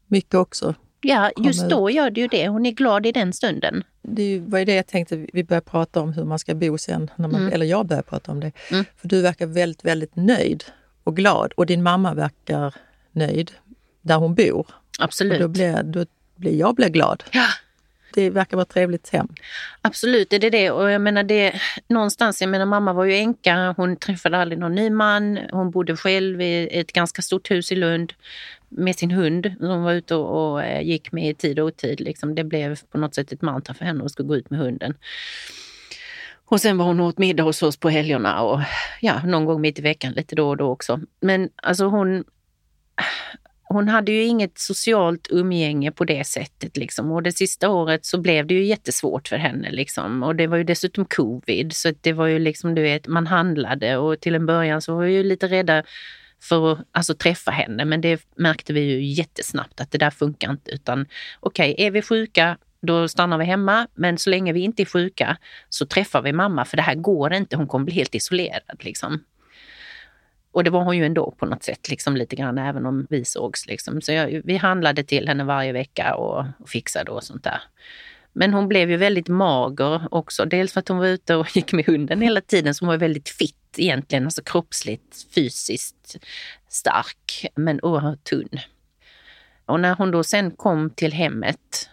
[0.08, 0.76] mycket också.
[1.02, 2.48] Ja, just då gör det ju det.
[2.48, 3.84] Hon är glad i den stunden.
[4.10, 7.12] Det var ju det jag tänkte, vi börjar prata om hur man ska bo sen.
[7.16, 7.54] Man, Mm.
[7.54, 8.52] Eller jag börjar prata om det.
[8.72, 8.86] Mm.
[8.98, 10.64] För du verkar väldigt, väldigt nöjd
[11.04, 11.54] och glad.
[11.58, 12.76] Och din mamma verkar
[13.12, 13.52] nöjd
[14.02, 14.60] där hon bor.
[14.60, 14.66] Och
[15.00, 15.42] Absolut.
[15.42, 17.24] då blir, då blir jag blir glad.
[17.32, 17.48] Ja,
[18.14, 19.28] Det verkar vara ett trevligt hem.
[19.82, 20.72] Absolut är det det.
[20.72, 21.54] Och jag menar det,
[21.88, 25.40] någonstans, jag menar mamma var ju änka, hon träffade aldrig någon ny man.
[25.52, 28.14] Hon bodde själv i ett ganska stort hus i Lund
[28.70, 31.68] med sin hund som hon var ute och, och eh, gick med i tid och
[31.68, 32.00] otid.
[32.00, 32.36] Liksom.
[32.36, 34.94] Det blev på något sätt ett mantra för henne att skulle gå ut med hunden.
[36.50, 38.60] Och sen var hon och åt middag hos oss på helgerna och
[39.02, 41.00] ja, någon gång mitt i veckan lite då och då också.
[41.22, 42.24] Men alltså hon,
[43.64, 46.78] hon hade ju inget socialt umgänge på det sättet.
[46.78, 47.12] Liksom.
[47.12, 49.72] Och det sista året så blev det ju jättesvårt för henne.
[49.72, 50.24] Liksom.
[50.24, 53.98] Och det var ju dessutom covid, så det var ju liksom, du vet, man handlade
[53.98, 55.84] och till en början så var vi ju lite rädda
[56.42, 57.86] för att alltså, träffa henne.
[57.86, 60.72] Men det märkte vi ju jättesnabbt att det där funkar inte.
[60.72, 61.06] Utan
[61.40, 63.88] okej, är vi sjuka, då stannar vi hemma.
[63.96, 65.38] Men så länge vi inte är sjuka
[65.70, 67.56] så träffar vi mamma, för det här går inte.
[67.56, 68.80] Hon kommer bli helt isolerad.
[68.80, 69.24] Liksom.
[70.52, 73.26] Och det var hon ju ändå på något sätt, liksom lite grann, även om vi
[73.26, 73.68] sågs.
[73.68, 74.02] Liksom.
[74.02, 77.62] Så jag, vi handlade till henne varje vecka och, och fixade och sånt där.
[78.40, 80.46] Men hon blev ju väldigt mager också.
[80.46, 82.98] Dels för att hon var ute och gick med hunden hela tiden, så hon var
[82.98, 86.18] väldigt fit egentligen, alltså kroppsligt, fysiskt
[86.70, 88.60] stark, men oerhört tunn.
[89.66, 91.90] Och när hon då sen kom till hemmet,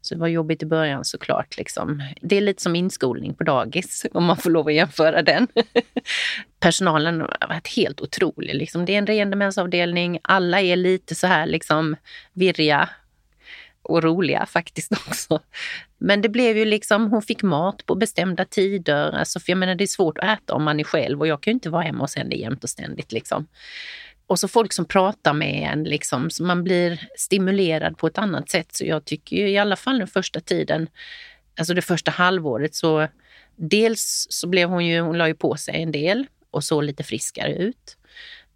[0.00, 1.56] så det var jobbigt i början såklart.
[1.56, 2.02] Liksom.
[2.22, 5.48] Det är lite som inskolning på dagis, om man får lov att jämföra den.
[6.60, 8.54] Personalen har varit helt otrolig.
[8.54, 8.84] Liksom.
[8.84, 10.18] Det är en ren demensavdelning.
[10.22, 11.96] Alla är lite så här liksom
[12.32, 12.88] virriga
[13.82, 15.40] och roliga faktiskt också.
[15.98, 19.12] Men det blev ju liksom, hon fick mat på bestämda tider.
[19.12, 21.40] Alltså, för jag menar det är svårt att äta om man är själv och jag
[21.40, 23.12] kan ju inte vara hemma hos henne jämt och ständigt.
[23.12, 23.46] Liksom.
[24.26, 28.50] Och så folk som pratar med en, liksom, så man blir stimulerad på ett annat
[28.50, 28.74] sätt.
[28.74, 30.88] Så jag tycker ju i alla fall den första tiden,
[31.58, 33.08] alltså det första halvåret så
[33.56, 37.02] dels så blev hon ju, hon la ju på sig en del och såg lite
[37.02, 37.96] friskare ut.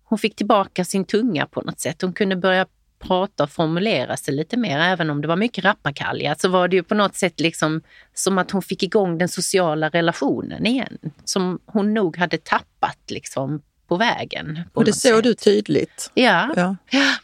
[0.04, 2.02] Hon fick tillbaka sin tunga på något sätt.
[2.02, 2.66] Hon kunde börja
[3.06, 4.78] prata och formulera sig lite mer.
[4.78, 7.82] Även om det var mycket rappakalja så var det ju på något sätt liksom
[8.14, 10.98] som att hon fick igång den sociala relationen igen.
[11.24, 14.60] Som hon nog hade tappat liksom på vägen.
[14.72, 16.10] På och det såg du tydligt.
[16.14, 16.76] Ja, ja.
[16.90, 17.14] ja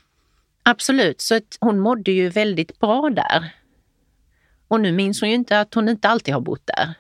[0.63, 1.21] absolut.
[1.21, 3.55] Så att hon mådde ju väldigt bra där.
[4.69, 6.95] Och nu minns hon ju inte att hon inte alltid har bott där.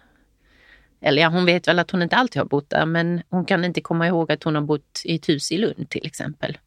[1.01, 3.64] Eller ja, hon vet väl att hon inte alltid har bott där, men hon kan
[3.64, 6.59] inte komma ihåg att hon har bott i ett hus i Lund till exempel.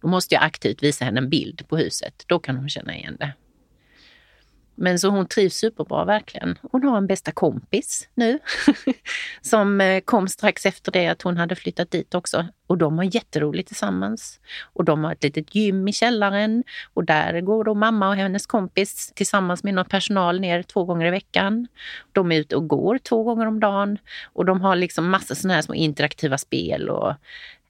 [0.00, 2.24] Då måste jag aktivt visa henne en bild på huset.
[2.26, 3.32] Då kan hon känna igen det.
[4.80, 6.58] Men så hon trivs superbra verkligen.
[6.72, 8.38] Hon har en bästa kompis nu
[9.40, 12.46] som eh, kom strax efter det att hon hade flyttat dit också.
[12.66, 14.40] Och de har jätteroligt tillsammans.
[14.72, 18.46] Och de har ett litet gym i källaren och där går då mamma och hennes
[18.46, 21.66] kompis tillsammans med någon personal ner två gånger i veckan.
[22.12, 23.98] De är ute och går två gånger om dagen
[24.32, 27.14] och de har liksom massa sådana här små interaktiva spel och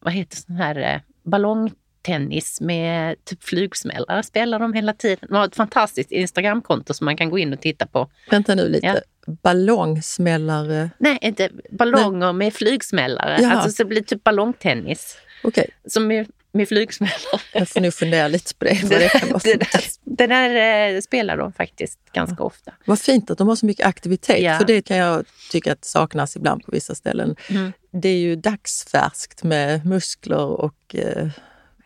[0.01, 1.73] vad heter sådana här eh, ballong
[2.09, 5.29] tennis med typ flugsmällare spelar de hela tiden.
[5.29, 8.11] De har ett fantastiskt Instagramkonto som man kan gå in och titta på.
[8.31, 8.87] Vänta nu lite.
[8.87, 9.33] Ja.
[9.43, 10.91] Ballongsmällare?
[10.99, 12.33] Nej, inte ballonger Nej.
[12.33, 13.39] med flugsmällare.
[13.41, 13.53] Jaha.
[13.53, 15.17] Alltså så det blir typ ballongtennis.
[15.43, 15.67] Okay.
[15.89, 17.41] Som med, med flugsmällare.
[17.53, 18.89] Jag får nu fundera lite på det.
[18.89, 22.45] det, det, det, där, det där eh, spelar de faktiskt ganska ja.
[22.45, 22.73] ofta.
[22.85, 24.43] Vad fint att de har så mycket aktivitet.
[24.43, 24.59] Ja.
[24.59, 27.37] För det kan jag tycka att saknas ibland på vissa ställen.
[27.49, 27.73] Mm.
[27.93, 31.29] Det är ju dagsfärskt med muskler och eh,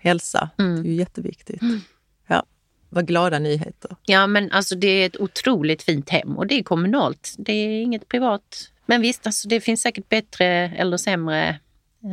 [0.02, 0.50] hälsa.
[0.58, 0.82] Mm.
[0.82, 1.62] Det är ju jätteviktigt.
[1.62, 1.80] Mm.
[2.26, 2.42] Ja,
[2.88, 3.96] vad glada nyheter.
[4.02, 7.34] Ja, men alltså det är ett otroligt fint hem och det är kommunalt.
[7.38, 8.70] Det är inget privat.
[8.86, 11.60] Men visst, alltså det finns säkert bättre eller sämre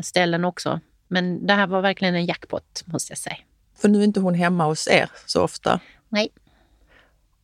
[0.03, 0.79] ställen också.
[1.07, 3.37] Men det här var verkligen en jackpot, måste jag säga.
[3.75, 5.79] För nu är inte hon hemma hos er så ofta?
[6.09, 6.29] Nej.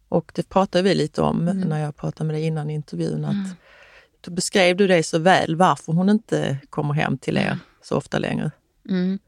[0.09, 1.69] Och det pratade vi lite om mm.
[1.69, 3.25] när jag pratade med dig innan intervjun.
[3.25, 3.49] Att mm.
[4.21, 8.19] Då beskrev du det så väl, varför hon inte kommer hem till er så ofta
[8.19, 8.51] längre.
[8.89, 9.19] Mm.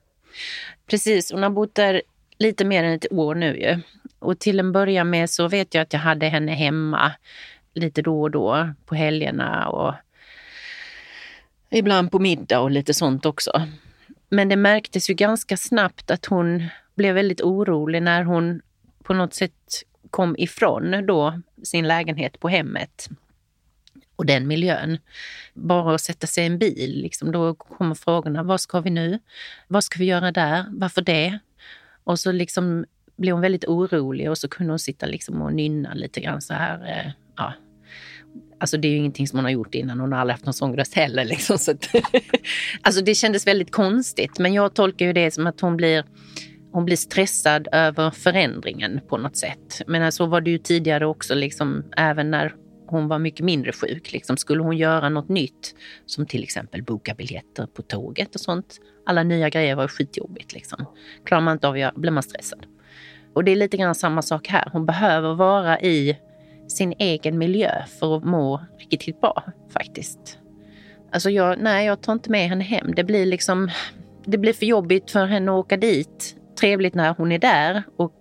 [0.88, 2.02] Precis, hon har bott där
[2.38, 3.80] lite mer än ett år nu ju.
[4.20, 7.12] Och till en början med så vet jag att jag hade henne hemma
[7.74, 9.94] lite då och då på helgerna och
[11.70, 13.68] ibland på middag och lite sånt också.
[14.30, 18.62] Men det märktes ju ganska snabbt att hon blev väldigt orolig när hon
[19.04, 23.10] på något sätt kom ifrån då sin lägenhet på hemmet
[24.18, 24.98] och den miljön.
[25.54, 28.44] Bara att sätta sig i en bil, liksom, då kommer frågorna.
[28.44, 29.20] Vad ska vi nu?
[29.68, 30.66] Vad ska vi göra där?
[30.72, 31.40] Varför det?
[32.04, 32.86] Och så liksom
[33.18, 36.54] blev hon väldigt orolig och så kunde hon sitta liksom och nynna lite grann så
[36.54, 36.86] här.
[36.86, 37.54] Eh, ja.
[38.60, 40.00] Alltså det är ju ingenting som hon har gjort innan.
[40.00, 41.26] Hon har aldrig haft någon sångröst heller.
[41.26, 41.90] Liksom, så att,
[42.82, 44.40] alltså det kändes väldigt konstigt.
[44.40, 46.04] Men jag tolkar ju det som att hon blir
[46.72, 49.82] hon blir stressad över förändringen på något sätt.
[49.88, 52.54] Men så var det ju tidigare också, liksom, även när
[52.88, 54.12] hon var mycket mindre sjuk.
[54.12, 58.80] Liksom, skulle hon göra något nytt, som till exempel boka biljetter på tåget och sånt.
[59.06, 60.54] Alla nya grejer var skitjobbigt.
[60.54, 60.86] Liksom.
[61.26, 62.66] Klarar man inte av det blir man stressad.
[63.34, 64.70] Och det är lite grann samma sak här.
[64.74, 66.18] Hon behöver vara i
[66.68, 70.40] sin egen miljö för att må riktigt bra faktiskt.
[71.12, 72.94] Alltså jag, nej, jag tar inte med henne hem.
[72.96, 73.70] Det blir liksom,
[74.26, 76.36] det blir för jobbigt för henne att åka dit.
[76.60, 78.14] Trevligt när hon är där och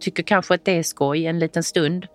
[0.00, 2.06] tycker kanske att det är skoj en liten stund.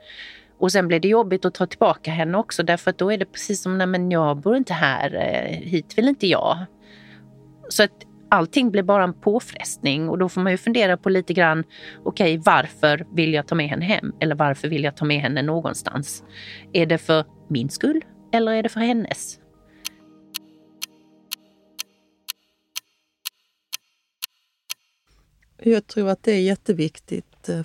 [0.61, 3.25] Och sen blir det jobbigt att ta tillbaka henne också därför att då är det
[3.25, 6.57] precis som, nej men jag bor inte här, eh, hit vill inte jag.
[7.69, 7.91] Så att
[8.29, 11.63] allting blir bara en påfrestning och då får man ju fundera på lite grann,
[12.03, 14.13] okej okay, varför vill jag ta med henne hem?
[14.19, 16.23] Eller varför vill jag ta med henne någonstans?
[16.73, 18.01] Är det för min skull
[18.33, 19.39] eller är det för hennes?
[25.63, 27.61] Jag tror att det är jätteviktigt eh,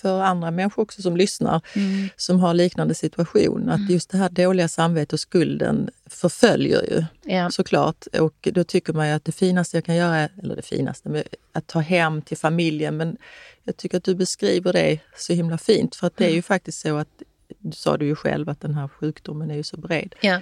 [0.00, 2.08] för andra människor också som lyssnar, mm.
[2.16, 3.68] som har liknande situation.
[3.68, 3.90] Att mm.
[3.90, 7.50] just det här dåliga samvetet och skulden förföljer ju ja.
[7.50, 8.06] såklart.
[8.06, 11.24] Och då tycker man ju att det finaste jag kan göra, eller det finaste, med
[11.52, 12.96] att ta hem till familjen.
[12.96, 13.16] Men
[13.64, 15.96] jag tycker att du beskriver det så himla fint.
[15.96, 17.22] För att det är ju faktiskt så att,
[17.58, 20.14] du sa du ju själv att den här sjukdomen är ju så bred.
[20.20, 20.40] Ja.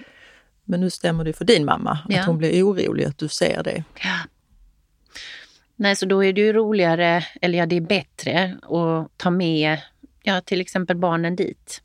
[0.64, 2.20] Men nu stämmer det för din mamma, ja.
[2.20, 3.84] att hon blir orolig att du ser det.
[4.02, 4.18] Ja.
[5.80, 9.78] Nej, så då är det ju roligare, eller ja, det är bättre att ta med
[10.22, 11.82] ja, till exempel barnen dit.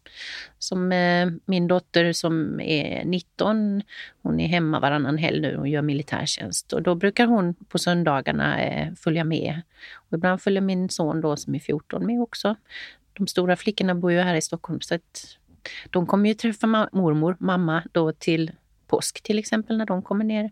[0.59, 3.81] Som eh, min dotter som är 19,
[4.21, 6.73] hon är hemma varannan helg nu och gör militärtjänst.
[6.73, 9.61] Och då brukar hon på söndagarna eh, följa med.
[9.93, 12.55] Och ibland följer min son då som är 14 med också.
[13.13, 15.37] De stora flickorna bor ju här i Stockholm så att
[15.89, 18.51] de kommer ju träffa mormor, mamma då till
[18.87, 20.51] påsk till exempel när de kommer ner.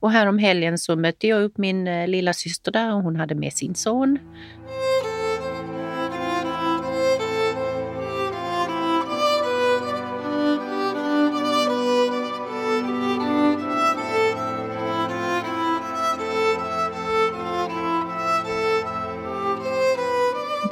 [0.00, 3.34] Och härom helgen så mötte jag upp min eh, lilla syster där och hon hade
[3.34, 4.18] med sin son.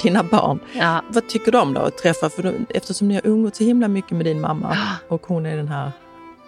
[0.03, 0.59] dina barn.
[0.73, 1.01] Ja.
[1.09, 2.29] Vad tycker de då att träffa?
[2.29, 5.57] För de, eftersom ni har umgåtts så himla mycket med din mamma och hon är
[5.57, 5.91] den här,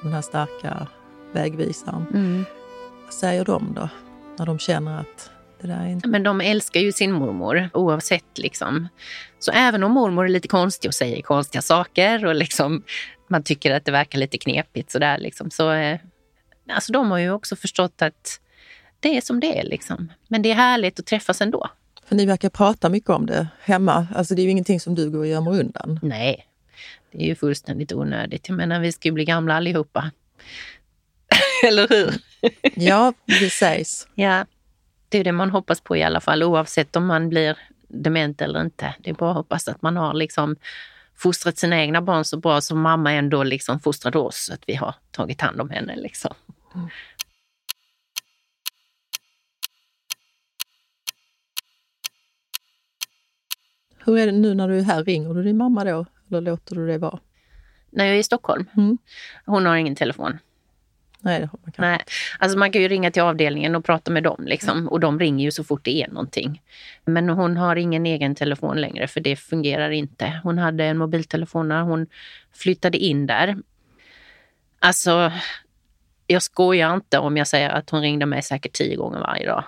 [0.02, 0.88] den här starka
[1.32, 2.06] vägvisaren.
[2.14, 2.46] Mm.
[3.12, 3.90] Säger de då?
[4.38, 5.32] När de känner att
[5.62, 6.08] det där är inte...
[6.08, 8.38] Men de älskar ju sin mormor oavsett.
[8.38, 8.88] Liksom.
[9.40, 12.84] Så även om mormor är lite konstig och säger konstiga saker och liksom,
[13.28, 16.00] man tycker att det verkar lite knepigt sådär, liksom, så eh,
[16.70, 18.40] alltså de har ju också förstått att
[19.00, 19.64] det är som det är.
[19.64, 20.12] Liksom.
[20.28, 21.70] Men det är härligt att träffas ändå.
[22.06, 24.08] För ni verkar prata mycket om det hemma.
[24.16, 26.00] Alltså det är ju ingenting som du går och gömmer undan.
[26.02, 26.46] Nej,
[27.12, 28.50] det är ju fullständigt onödigt.
[28.50, 30.12] Jag menar, vi ska ju bli gamla allihopa.
[31.68, 32.29] Eller hur?
[32.76, 34.08] Ja, det sägs.
[34.16, 34.46] Ja,
[35.10, 38.62] det är det man hoppas på i alla fall, oavsett om man blir dement eller
[38.62, 38.96] inte.
[39.00, 40.56] Det är bara att hoppas att man har liksom
[41.16, 44.96] fostrat sina egna barn så bra som mamma ändå liksom fostrade oss, att vi har
[45.12, 45.96] tagit hand om henne.
[45.96, 46.34] Liksom.
[54.06, 55.04] Hur är det nu när du är här?
[55.04, 56.06] Ringer du din mamma då?
[56.30, 57.20] Eller låter du det vara?
[57.90, 58.98] När jag är i Stockholm, Mm.
[59.46, 60.40] hon har ingen telefon.
[61.22, 61.82] Nej, det har man kanske.
[61.82, 62.00] Nej.
[62.40, 64.44] Alltså man kan ju ringa till avdelningen och prata med dem.
[64.46, 64.88] Liksom.
[64.88, 66.62] Och de ringer ju så fort det är någonting.
[67.06, 70.40] Men hon har ingen egen telefon längre för det fungerar inte.
[70.44, 72.08] Hon hade en mobiltelefon när hon
[72.54, 73.58] flyttade in där.
[74.80, 75.32] Alltså,
[76.28, 79.64] jag skojar inte om jag säger att hon ringde mig säkert tio gånger varje dag.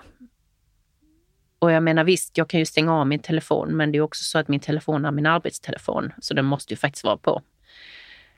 [1.60, 4.24] Och jag menar visst, jag kan ju stänga av min telefon, men det är också
[4.24, 7.42] så att min telefon är min arbetstelefon, så den måste ju faktiskt vara på.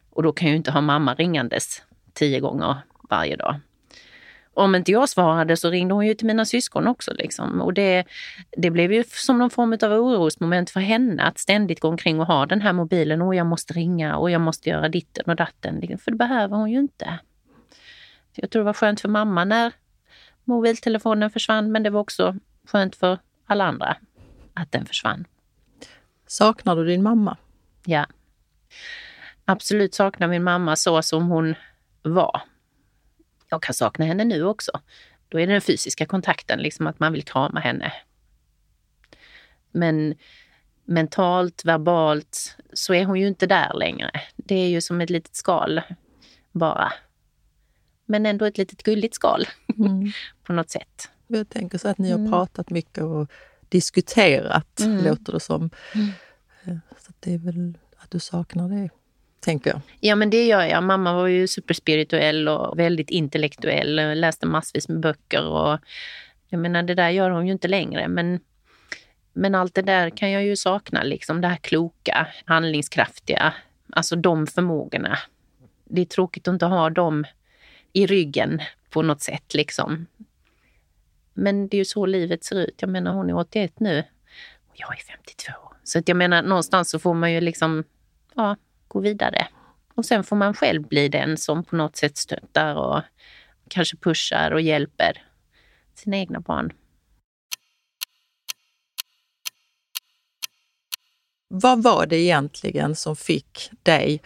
[0.09, 1.83] Och då kan jag ju inte ha mamma ringandes
[2.13, 2.77] tio gånger
[3.09, 3.59] varje dag.
[4.55, 7.13] Om inte jag svarade så ringde hon ju till mina syskon också.
[7.13, 7.61] Liksom.
[7.61, 8.05] Och det,
[8.57, 12.27] det blev ju som någon form av orosmoment för henne att ständigt gå omkring och
[12.27, 15.97] ha den här mobilen och jag måste ringa och jag måste göra ditten och datten.
[15.97, 17.19] För det behöver hon ju inte.
[18.35, 19.71] Jag tror det var skönt för mamma när
[20.43, 22.35] mobiltelefonen försvann men det var också
[22.67, 23.97] skönt för alla andra
[24.53, 25.25] att den försvann.
[26.27, 27.37] Saknar du din mamma?
[27.85, 28.05] Ja.
[29.45, 31.55] Absolut saknar min mamma så som hon
[32.01, 32.41] var.
[33.53, 34.71] Jag kan sakna henne nu också.
[35.29, 37.93] Då är det den fysiska kontakten, liksom att man vill krama henne.
[39.71, 40.15] Men
[40.85, 44.11] mentalt, verbalt, så är hon ju inte där längre.
[44.35, 45.81] Det är ju som ett litet skal
[46.51, 46.93] bara.
[48.05, 49.45] Men ändå ett litet gulligt skal
[49.79, 50.11] Mm.
[50.43, 51.09] på något sätt.
[51.27, 52.31] Jag tänker så att ni har Mm.
[52.31, 53.31] pratat mycket och
[53.69, 55.03] diskuterat, Mm.
[55.05, 55.69] låter det som.
[55.95, 56.07] Mm.
[56.63, 58.89] Eh, Så det är väl att du saknar det,
[59.43, 59.81] tänker jag.
[59.99, 60.83] Ja, men det gör jag.
[60.83, 63.99] Mamma var ju superspirituell och väldigt intellektuell.
[63.99, 65.79] och Läste massvis med böcker och
[66.47, 68.07] jag menar, det där gör hon ju inte längre.
[68.07, 68.39] Men,
[69.33, 73.53] men allt det där kan jag ju sakna, liksom det här kloka, handlingskraftiga,
[73.89, 75.17] alltså de förmågorna.
[75.83, 77.25] Det är tråkigt att inte ha dem
[77.93, 80.05] i ryggen på något sätt liksom.
[81.33, 82.75] Men det är ju så livet ser ut.
[82.77, 84.03] Jag menar, hon är 81 nu
[84.69, 85.51] och jag är 52.
[85.83, 87.83] Så att jag menar, någonstans så får man ju liksom,
[88.35, 88.55] ja,
[88.93, 89.47] gå vidare.
[89.95, 93.01] Och sen får man själv bli den som på något sätt stöttar och
[93.67, 95.23] kanske pushar och hjälper
[95.95, 96.73] sina egna barn.
[101.47, 104.21] Vad var det egentligen som fick dig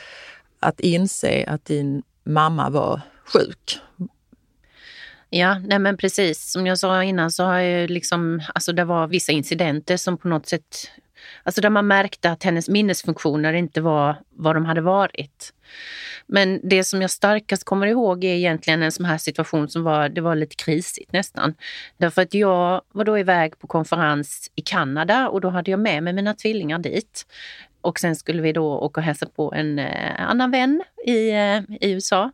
[0.59, 3.79] att inse att din mamma var sjuk?
[5.29, 6.51] Ja, nej men precis.
[6.51, 10.27] Som jag sa innan så har jag liksom, alltså det var vissa incidenter som på
[10.27, 10.91] något sätt,
[11.43, 15.53] alltså där man märkte att hennes minnesfunktioner inte var vad de hade varit.
[16.27, 20.09] Men det som jag starkast kommer ihåg är egentligen en sån här situation som var,
[20.09, 21.53] det var lite krisigt nästan.
[21.97, 26.03] Därför att jag var då iväg på konferens i Kanada och då hade jag med
[26.03, 27.25] mig mina tvillingar dit.
[27.81, 31.57] Och sen skulle vi då åka och hälsa på en eh, annan vän i, eh,
[31.57, 32.31] i USA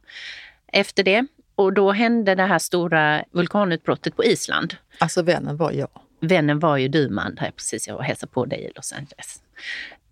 [0.68, 1.26] efter det.
[1.56, 4.76] Och då hände det här stora vulkanutbrottet på Island.
[5.00, 5.90] Alltså vännen var jag.
[6.24, 7.38] Vännen var ju du, man.
[7.38, 9.42] Här precis, jag var och hälsade på dig i Los Angeles.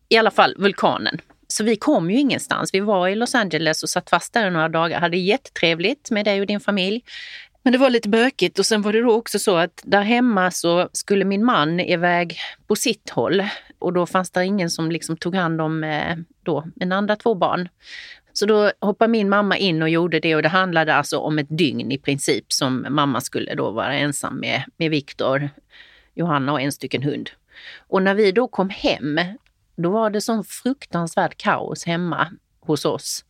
[0.09, 1.21] I alla fall vulkanen.
[1.47, 2.73] Så vi kom ju ingenstans.
[2.73, 4.99] Vi var i Los Angeles och satt fast där i några dagar.
[4.99, 7.03] Hade jättetrevligt med dig och din familj.
[7.63, 10.51] Men det var lite bökigt och sen var det då också så att där hemma
[10.51, 12.37] så skulle min man iväg
[12.67, 13.43] på sitt håll
[13.79, 17.35] och då fanns det ingen som liksom tog hand om eh, då, mina andra två
[17.35, 17.69] barn.
[18.33, 21.57] Så då hoppade min mamma in och gjorde det och det handlade alltså om ett
[21.57, 25.49] dygn i princip som mamma skulle då vara ensam med, med Viktor,
[26.13, 27.29] Johanna och en stycken hund.
[27.77, 29.19] Och när vi då kom hem,
[29.75, 32.27] då var det sån fruktansvärd kaos hemma
[32.59, 33.25] hos oss.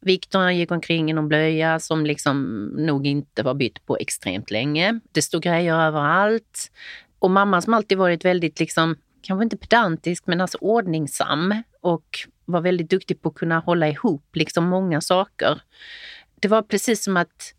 [0.00, 5.00] Viktor gick omkring i någon blöja som liksom nog inte var bytt på extremt länge.
[5.12, 6.70] Det stod grejer överallt.
[7.18, 12.60] Och mamma som alltid varit väldigt, liksom, kanske inte pedantisk, men alltså ordningsam och var
[12.60, 15.60] väldigt duktig på att kunna hålla ihop liksom många saker.
[16.40, 17.54] Det var precis som att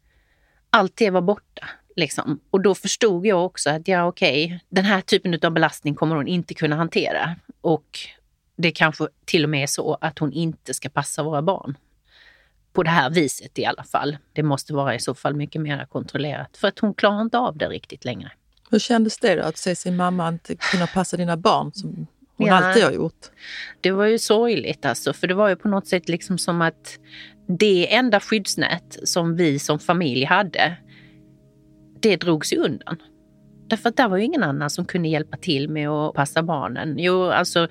[0.70, 1.68] allt det var borta.
[1.96, 2.40] Liksom.
[2.50, 6.16] Och då förstod jag också att ja, okej, okay, den här typen av belastning kommer
[6.16, 7.36] hon inte kunna hantera.
[7.62, 8.00] Och
[8.56, 11.78] det kanske till och med är så att hon inte ska passa våra barn.
[12.74, 14.18] På det här viset i alla fall.
[14.34, 17.58] Det måste vara i så fall mycket mer kontrollerat för att hon klarar inte av
[17.58, 18.32] det riktigt längre.
[18.72, 22.48] Hur kändes det då att se sin mamma inte kunna passa dina barn som hon
[22.48, 23.26] ja, alltid har gjort?
[23.82, 27.00] Det var ju sorgligt alltså, för det var ju på något sätt liksom som att
[27.48, 30.78] det enda skyddsnät som vi som familj hade,
[32.06, 33.02] det drogs ju undan.
[33.68, 36.96] Därför att där var ju ingen annan som kunde hjälpa till med att passa barnen.
[36.98, 37.68] Jo, alltså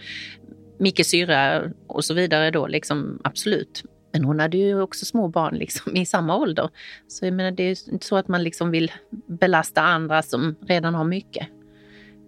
[0.79, 3.83] Mickes syrra och så vidare då, liksom absolut.
[4.13, 6.71] Men hon hade ju också små barn liksom, i samma ålder.
[7.09, 8.93] Så jag menar, det är inte så att man liksom vill
[9.27, 11.49] belasta andra som redan har mycket.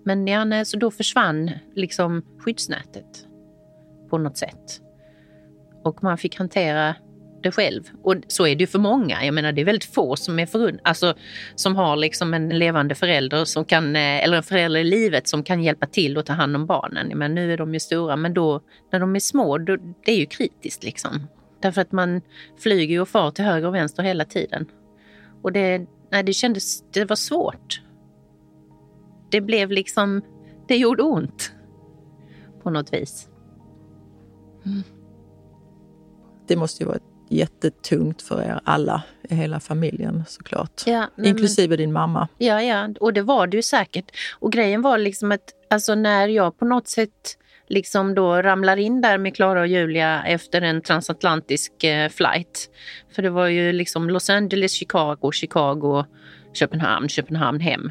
[0.05, 3.27] Men ja, nej, så då försvann liksom skyddsnätet
[4.11, 4.81] på något sätt.
[5.85, 6.95] Och man fick hantera
[7.47, 7.91] det själv.
[8.03, 9.25] Och så är det ju för många.
[9.25, 11.15] Jag menar det är väldigt få som är förund alltså
[11.55, 15.43] som har liksom en levande förälder som kan, eh, eller en förälder i livet som
[15.43, 17.19] kan hjälpa till och ta hand om barnen.
[17.19, 18.61] Men nu är de ju stora, men då
[18.93, 21.27] när de är små, då, det är ju kritiskt liksom.
[21.61, 22.21] Därför att man
[22.59, 24.67] flyger och far till höger och vänster hela tiden.
[25.43, 27.83] Och det, nej, det kändes, det var svårt.
[29.31, 30.23] Det blev liksom,
[30.69, 31.53] det gjorde ont.
[32.63, 33.29] På något vis.
[34.67, 34.83] Mm.
[36.47, 40.83] Det måste ju vara ett jättetungt för er alla i hela familjen såklart.
[40.87, 42.29] Ja, men, Inklusive din mamma.
[42.39, 44.11] Ja, ja, och det var det ju säkert.
[44.39, 47.37] Och grejen var liksom att alltså när jag på något sätt
[47.69, 52.71] liksom då ramlar in där med Klara och Julia efter en transatlantisk eh, flight.
[53.15, 56.05] För det var ju liksom Los Angeles, Chicago, Chicago,
[56.53, 57.91] Köpenhamn, Köpenhamn hem.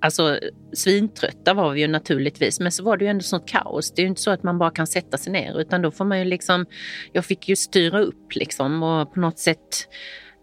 [0.00, 0.38] Alltså
[0.72, 3.92] svintrötta var vi ju naturligtvis, men så var det ju ändå sånt kaos.
[3.94, 6.04] Det är ju inte så att man bara kan sätta sig ner, utan då får
[6.04, 6.66] man ju liksom...
[7.12, 9.88] Jag fick ju styra upp liksom och på något sätt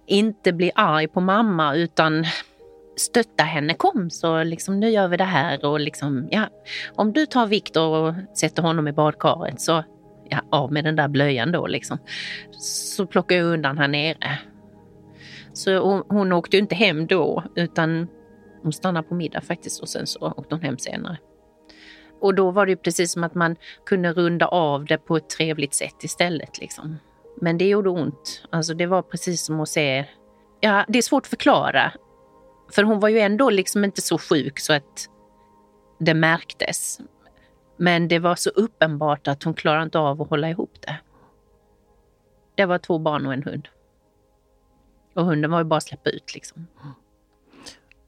[0.08, 2.26] inte bli arg på mamma, utan
[2.96, 3.74] stötta henne.
[3.74, 6.48] Kom så liksom, nu gör vi det här och liksom, ja,
[6.96, 9.84] om du tar Viktor och sätter honom i badkaret så
[10.30, 11.98] ja, av med den där blöjan då liksom.
[12.60, 14.40] Så plockar jag undan här nere.
[15.54, 18.08] Så hon, hon åkte ju inte hem då utan
[18.64, 21.18] hon stannade på middag faktiskt och sen så åkte hon hem senare.
[22.22, 23.56] Och då var det precis som att man
[23.86, 26.60] kunde runda av det på ett trevligt sätt istället.
[26.60, 26.98] Liksom.
[27.42, 28.44] Men det gjorde ont.
[28.50, 30.06] Alltså det var precis som att se...
[30.60, 31.92] Ja, det är svårt att förklara.
[32.72, 35.10] För hon var ju ändå liksom inte så sjuk så att
[36.00, 37.00] det märktes.
[37.78, 41.00] Men det var så uppenbart att hon klarade inte av att hålla ihop det.
[42.56, 43.68] Det var två barn och en hund.
[45.14, 46.68] Och hunden var ju bara att släppa ut liksom.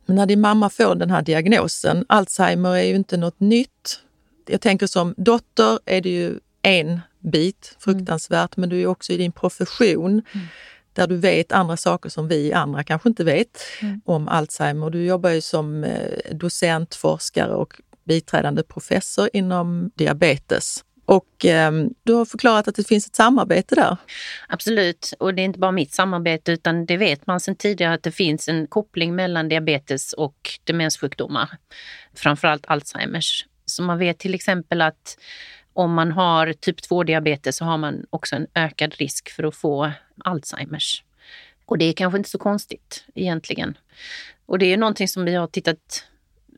[0.06, 4.00] Men när din mamma får den här diagnosen, Alzheimer är ju inte något nytt.
[4.48, 8.62] Jag tänker som dotter är det ju en bit, fruktansvärt, mm.
[8.62, 10.48] men du är också i din profession mm.
[10.94, 14.02] där du vet andra saker som vi andra kanske inte vet mm.
[14.06, 14.90] om Alzheimer.
[14.90, 20.84] Du jobbar ju som eh, docent, forskare och biträdande professor inom diabetes.
[21.06, 21.72] Och eh,
[22.04, 23.98] du har förklarat att det finns ett samarbete där.
[24.48, 28.04] Absolut, och det är inte bara mitt samarbete utan det vet man sedan tidigare att
[28.04, 31.50] det finns en koppling mellan diabetes och demenssjukdomar.
[32.14, 33.46] Framförallt Alzheimers.
[33.66, 35.18] Så man vet till exempel att
[35.74, 39.92] om man har typ 2-diabetes så har man också en ökad risk för att få
[40.24, 41.04] Alzheimers.
[41.66, 43.78] Och det är kanske inte så konstigt egentligen.
[44.46, 46.06] Och det är någonting som vi har tittat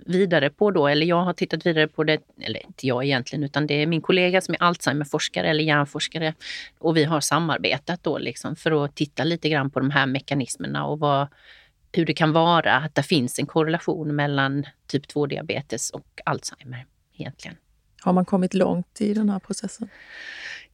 [0.06, 3.68] vidare på då, eller jag har tittat vidare på det, eller inte jag egentligen, utan
[3.68, 6.34] det är min kollega som är Alzheimerforskare eller hjärnforskare
[6.80, 10.86] och vi har samarbetat då liksom för att titta lite grann på de här mekanismerna
[10.86, 11.28] och vad,
[11.92, 16.86] hur det kan vara att det finns en korrelation mellan typ 2-diabetes och Alzheimer
[17.18, 17.58] egentligen.
[18.02, 19.90] Har man kommit långt i den här processen?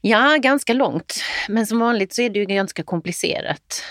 [0.01, 1.23] Ja, ganska långt.
[1.49, 3.83] Men som vanligt så är det ju ganska komplicerat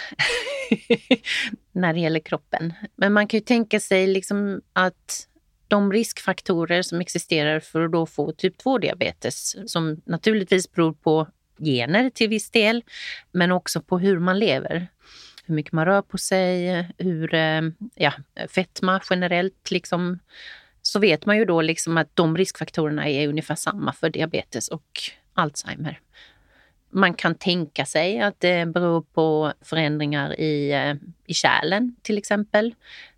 [1.72, 2.72] när det gäller kroppen.
[2.96, 5.26] Men man kan ju tänka sig liksom att
[5.68, 11.26] de riskfaktorer som existerar för att då få typ 2-diabetes, som naturligtvis beror på
[11.58, 12.84] gener till viss del,
[13.32, 14.88] men också på hur man lever.
[15.44, 17.60] Hur mycket man rör på sig, hur, eh,
[17.94, 18.12] ja,
[18.48, 20.18] fetma generellt liksom.
[20.82, 25.00] Så vet man ju då liksom att de riskfaktorerna är ungefär samma för diabetes och
[25.40, 26.00] Alzheimer.
[26.90, 30.94] Man kan tänka sig att det beror på förändringar i, eh,
[31.26, 32.74] i kärlen till exempel.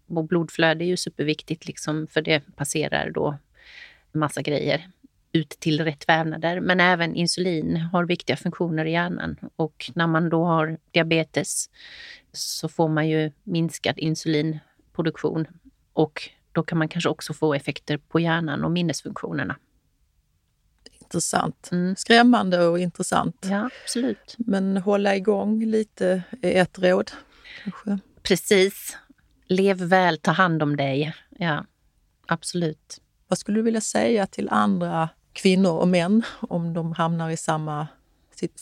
[0.06, 3.38] Och blodflöde är ju superviktigt liksom för det passerar då
[4.12, 4.88] massa grejer
[5.32, 6.60] ut till rätt vävnader.
[6.60, 11.70] Men även insulin har viktiga funktioner i hjärnan och när man då har diabetes
[12.32, 15.46] så får man ju minskad insulinproduktion
[15.92, 19.56] och då kan man kanske också få effekter på hjärnan och minnesfunktionerna
[21.12, 21.68] intressant.
[21.72, 21.96] Mm.
[21.96, 23.46] Skrämmande och intressant.
[23.50, 24.34] Ja, absolut.
[24.38, 27.10] Men hålla igång lite är ett råd.
[27.64, 27.98] Kanske.
[28.22, 28.96] Precis.
[29.46, 31.14] Lev väl, ta hand om dig.
[31.38, 31.64] Ja,
[32.26, 33.00] absolut.
[33.28, 37.88] Vad skulle du vilja säga till andra kvinnor och män om de hamnar i samma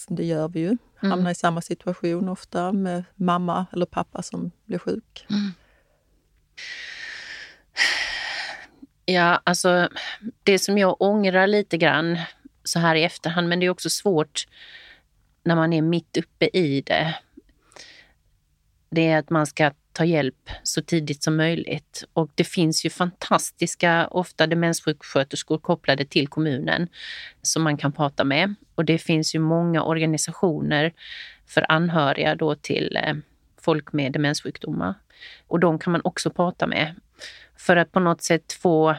[0.08, 0.78] det gör vi ju, mm.
[1.00, 1.32] hamnar mm.
[1.32, 5.26] i samma situation ofta med mamma eller pappa som blir sjuk.
[5.30, 5.52] Mm.
[9.04, 9.88] Ja, alltså
[10.42, 12.18] det som jag ångrar lite grann
[12.70, 14.46] så här i efterhand, men det är också svårt
[15.44, 17.14] när man är mitt uppe i det.
[18.90, 22.04] Det är att man ska ta hjälp så tidigt som möjligt.
[22.12, 26.88] Och det finns ju fantastiska, ofta demenssjuksköterskor kopplade till kommunen
[27.42, 28.54] som man kan prata med.
[28.74, 30.92] Och det finns ju många organisationer
[31.46, 33.14] för anhöriga då till eh,
[33.60, 34.94] folk med demenssjukdomar.
[35.48, 36.94] Och de kan man också prata med
[37.56, 38.96] för att på något sätt få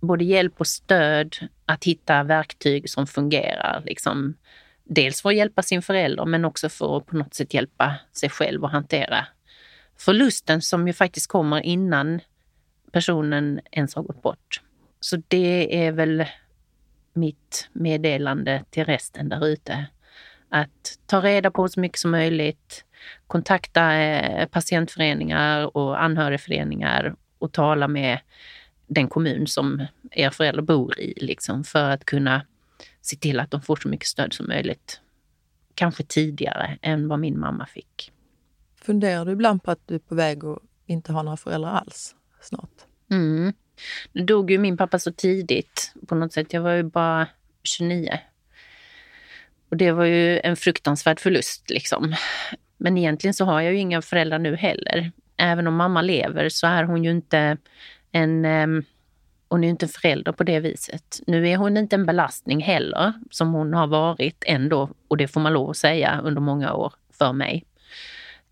[0.00, 1.36] både hjälp och stöd
[1.66, 3.82] att hitta verktyg som fungerar.
[3.86, 4.34] Liksom,
[4.84, 8.30] dels för att hjälpa sin förälder men också för att på något sätt hjälpa sig
[8.30, 9.26] själv att hantera
[9.96, 12.20] förlusten som ju faktiskt kommer innan
[12.92, 14.60] personen ens har gått bort.
[15.00, 16.24] Så det är väl
[17.12, 19.86] mitt meddelande till resten där ute.
[20.48, 22.84] Att ta reda på så mycket som möjligt,
[23.26, 28.18] kontakta eh, patientföreningar och anhörigföreningar och tala med
[28.86, 32.46] den kommun som er förälder bor i liksom, för att kunna
[33.00, 35.00] se till att de får så mycket stöd som möjligt.
[35.74, 38.12] Kanske tidigare än vad min mamma fick.
[38.82, 42.14] Funderar du ibland på att du är på väg att inte ha några föräldrar alls
[42.40, 42.84] snart?
[43.10, 43.52] Mm.
[44.12, 46.52] Nu dog ju min pappa så tidigt på något sätt.
[46.52, 47.28] Jag var ju bara
[47.62, 48.18] 29.
[49.68, 52.14] Och det var ju en fruktansvärd förlust liksom.
[52.76, 55.12] Men egentligen så har jag ju inga föräldrar nu heller.
[55.36, 57.56] Även om mamma lever så är hon ju inte
[58.12, 58.84] en ehm,
[59.48, 61.20] hon är ju inte förälder på det viset.
[61.26, 65.40] Nu är hon inte en belastning heller, som hon har varit ändå, och det får
[65.40, 67.64] man lov att säga, under många år för mig.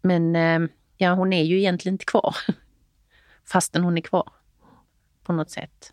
[0.02, 2.36] Men ehm, ja, hon är ju egentligen inte kvar.
[3.44, 4.32] Fastän hon är kvar.
[5.22, 5.92] På något sätt.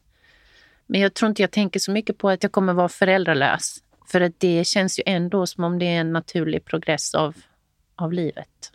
[0.86, 3.78] Men jag tror inte jag tänker så mycket på att jag kommer vara föräldralös.
[4.08, 7.36] För att det känns ju ändå som om det är en naturlig progress av,
[7.96, 8.72] av livet.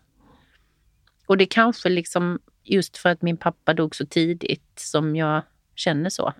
[1.26, 5.42] Och det kanske liksom just för att min pappa dog så tidigt som jag
[5.74, 6.32] känner så.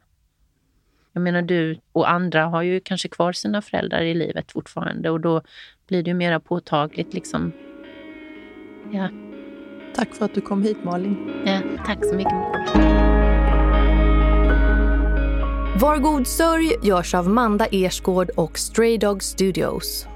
[1.13, 5.21] Jag menar du och andra har ju kanske kvar sina föräldrar i livet fortfarande och
[5.21, 5.43] då
[5.87, 7.53] blir det ju mera påtagligt liksom
[8.93, 9.09] Ja.
[9.95, 11.43] Tack för att du kom hit Malin.
[11.47, 12.33] Ja, tack så mycket.
[15.81, 20.07] Var god sörj görs av Manda Ersgård och Stray Dog Studios.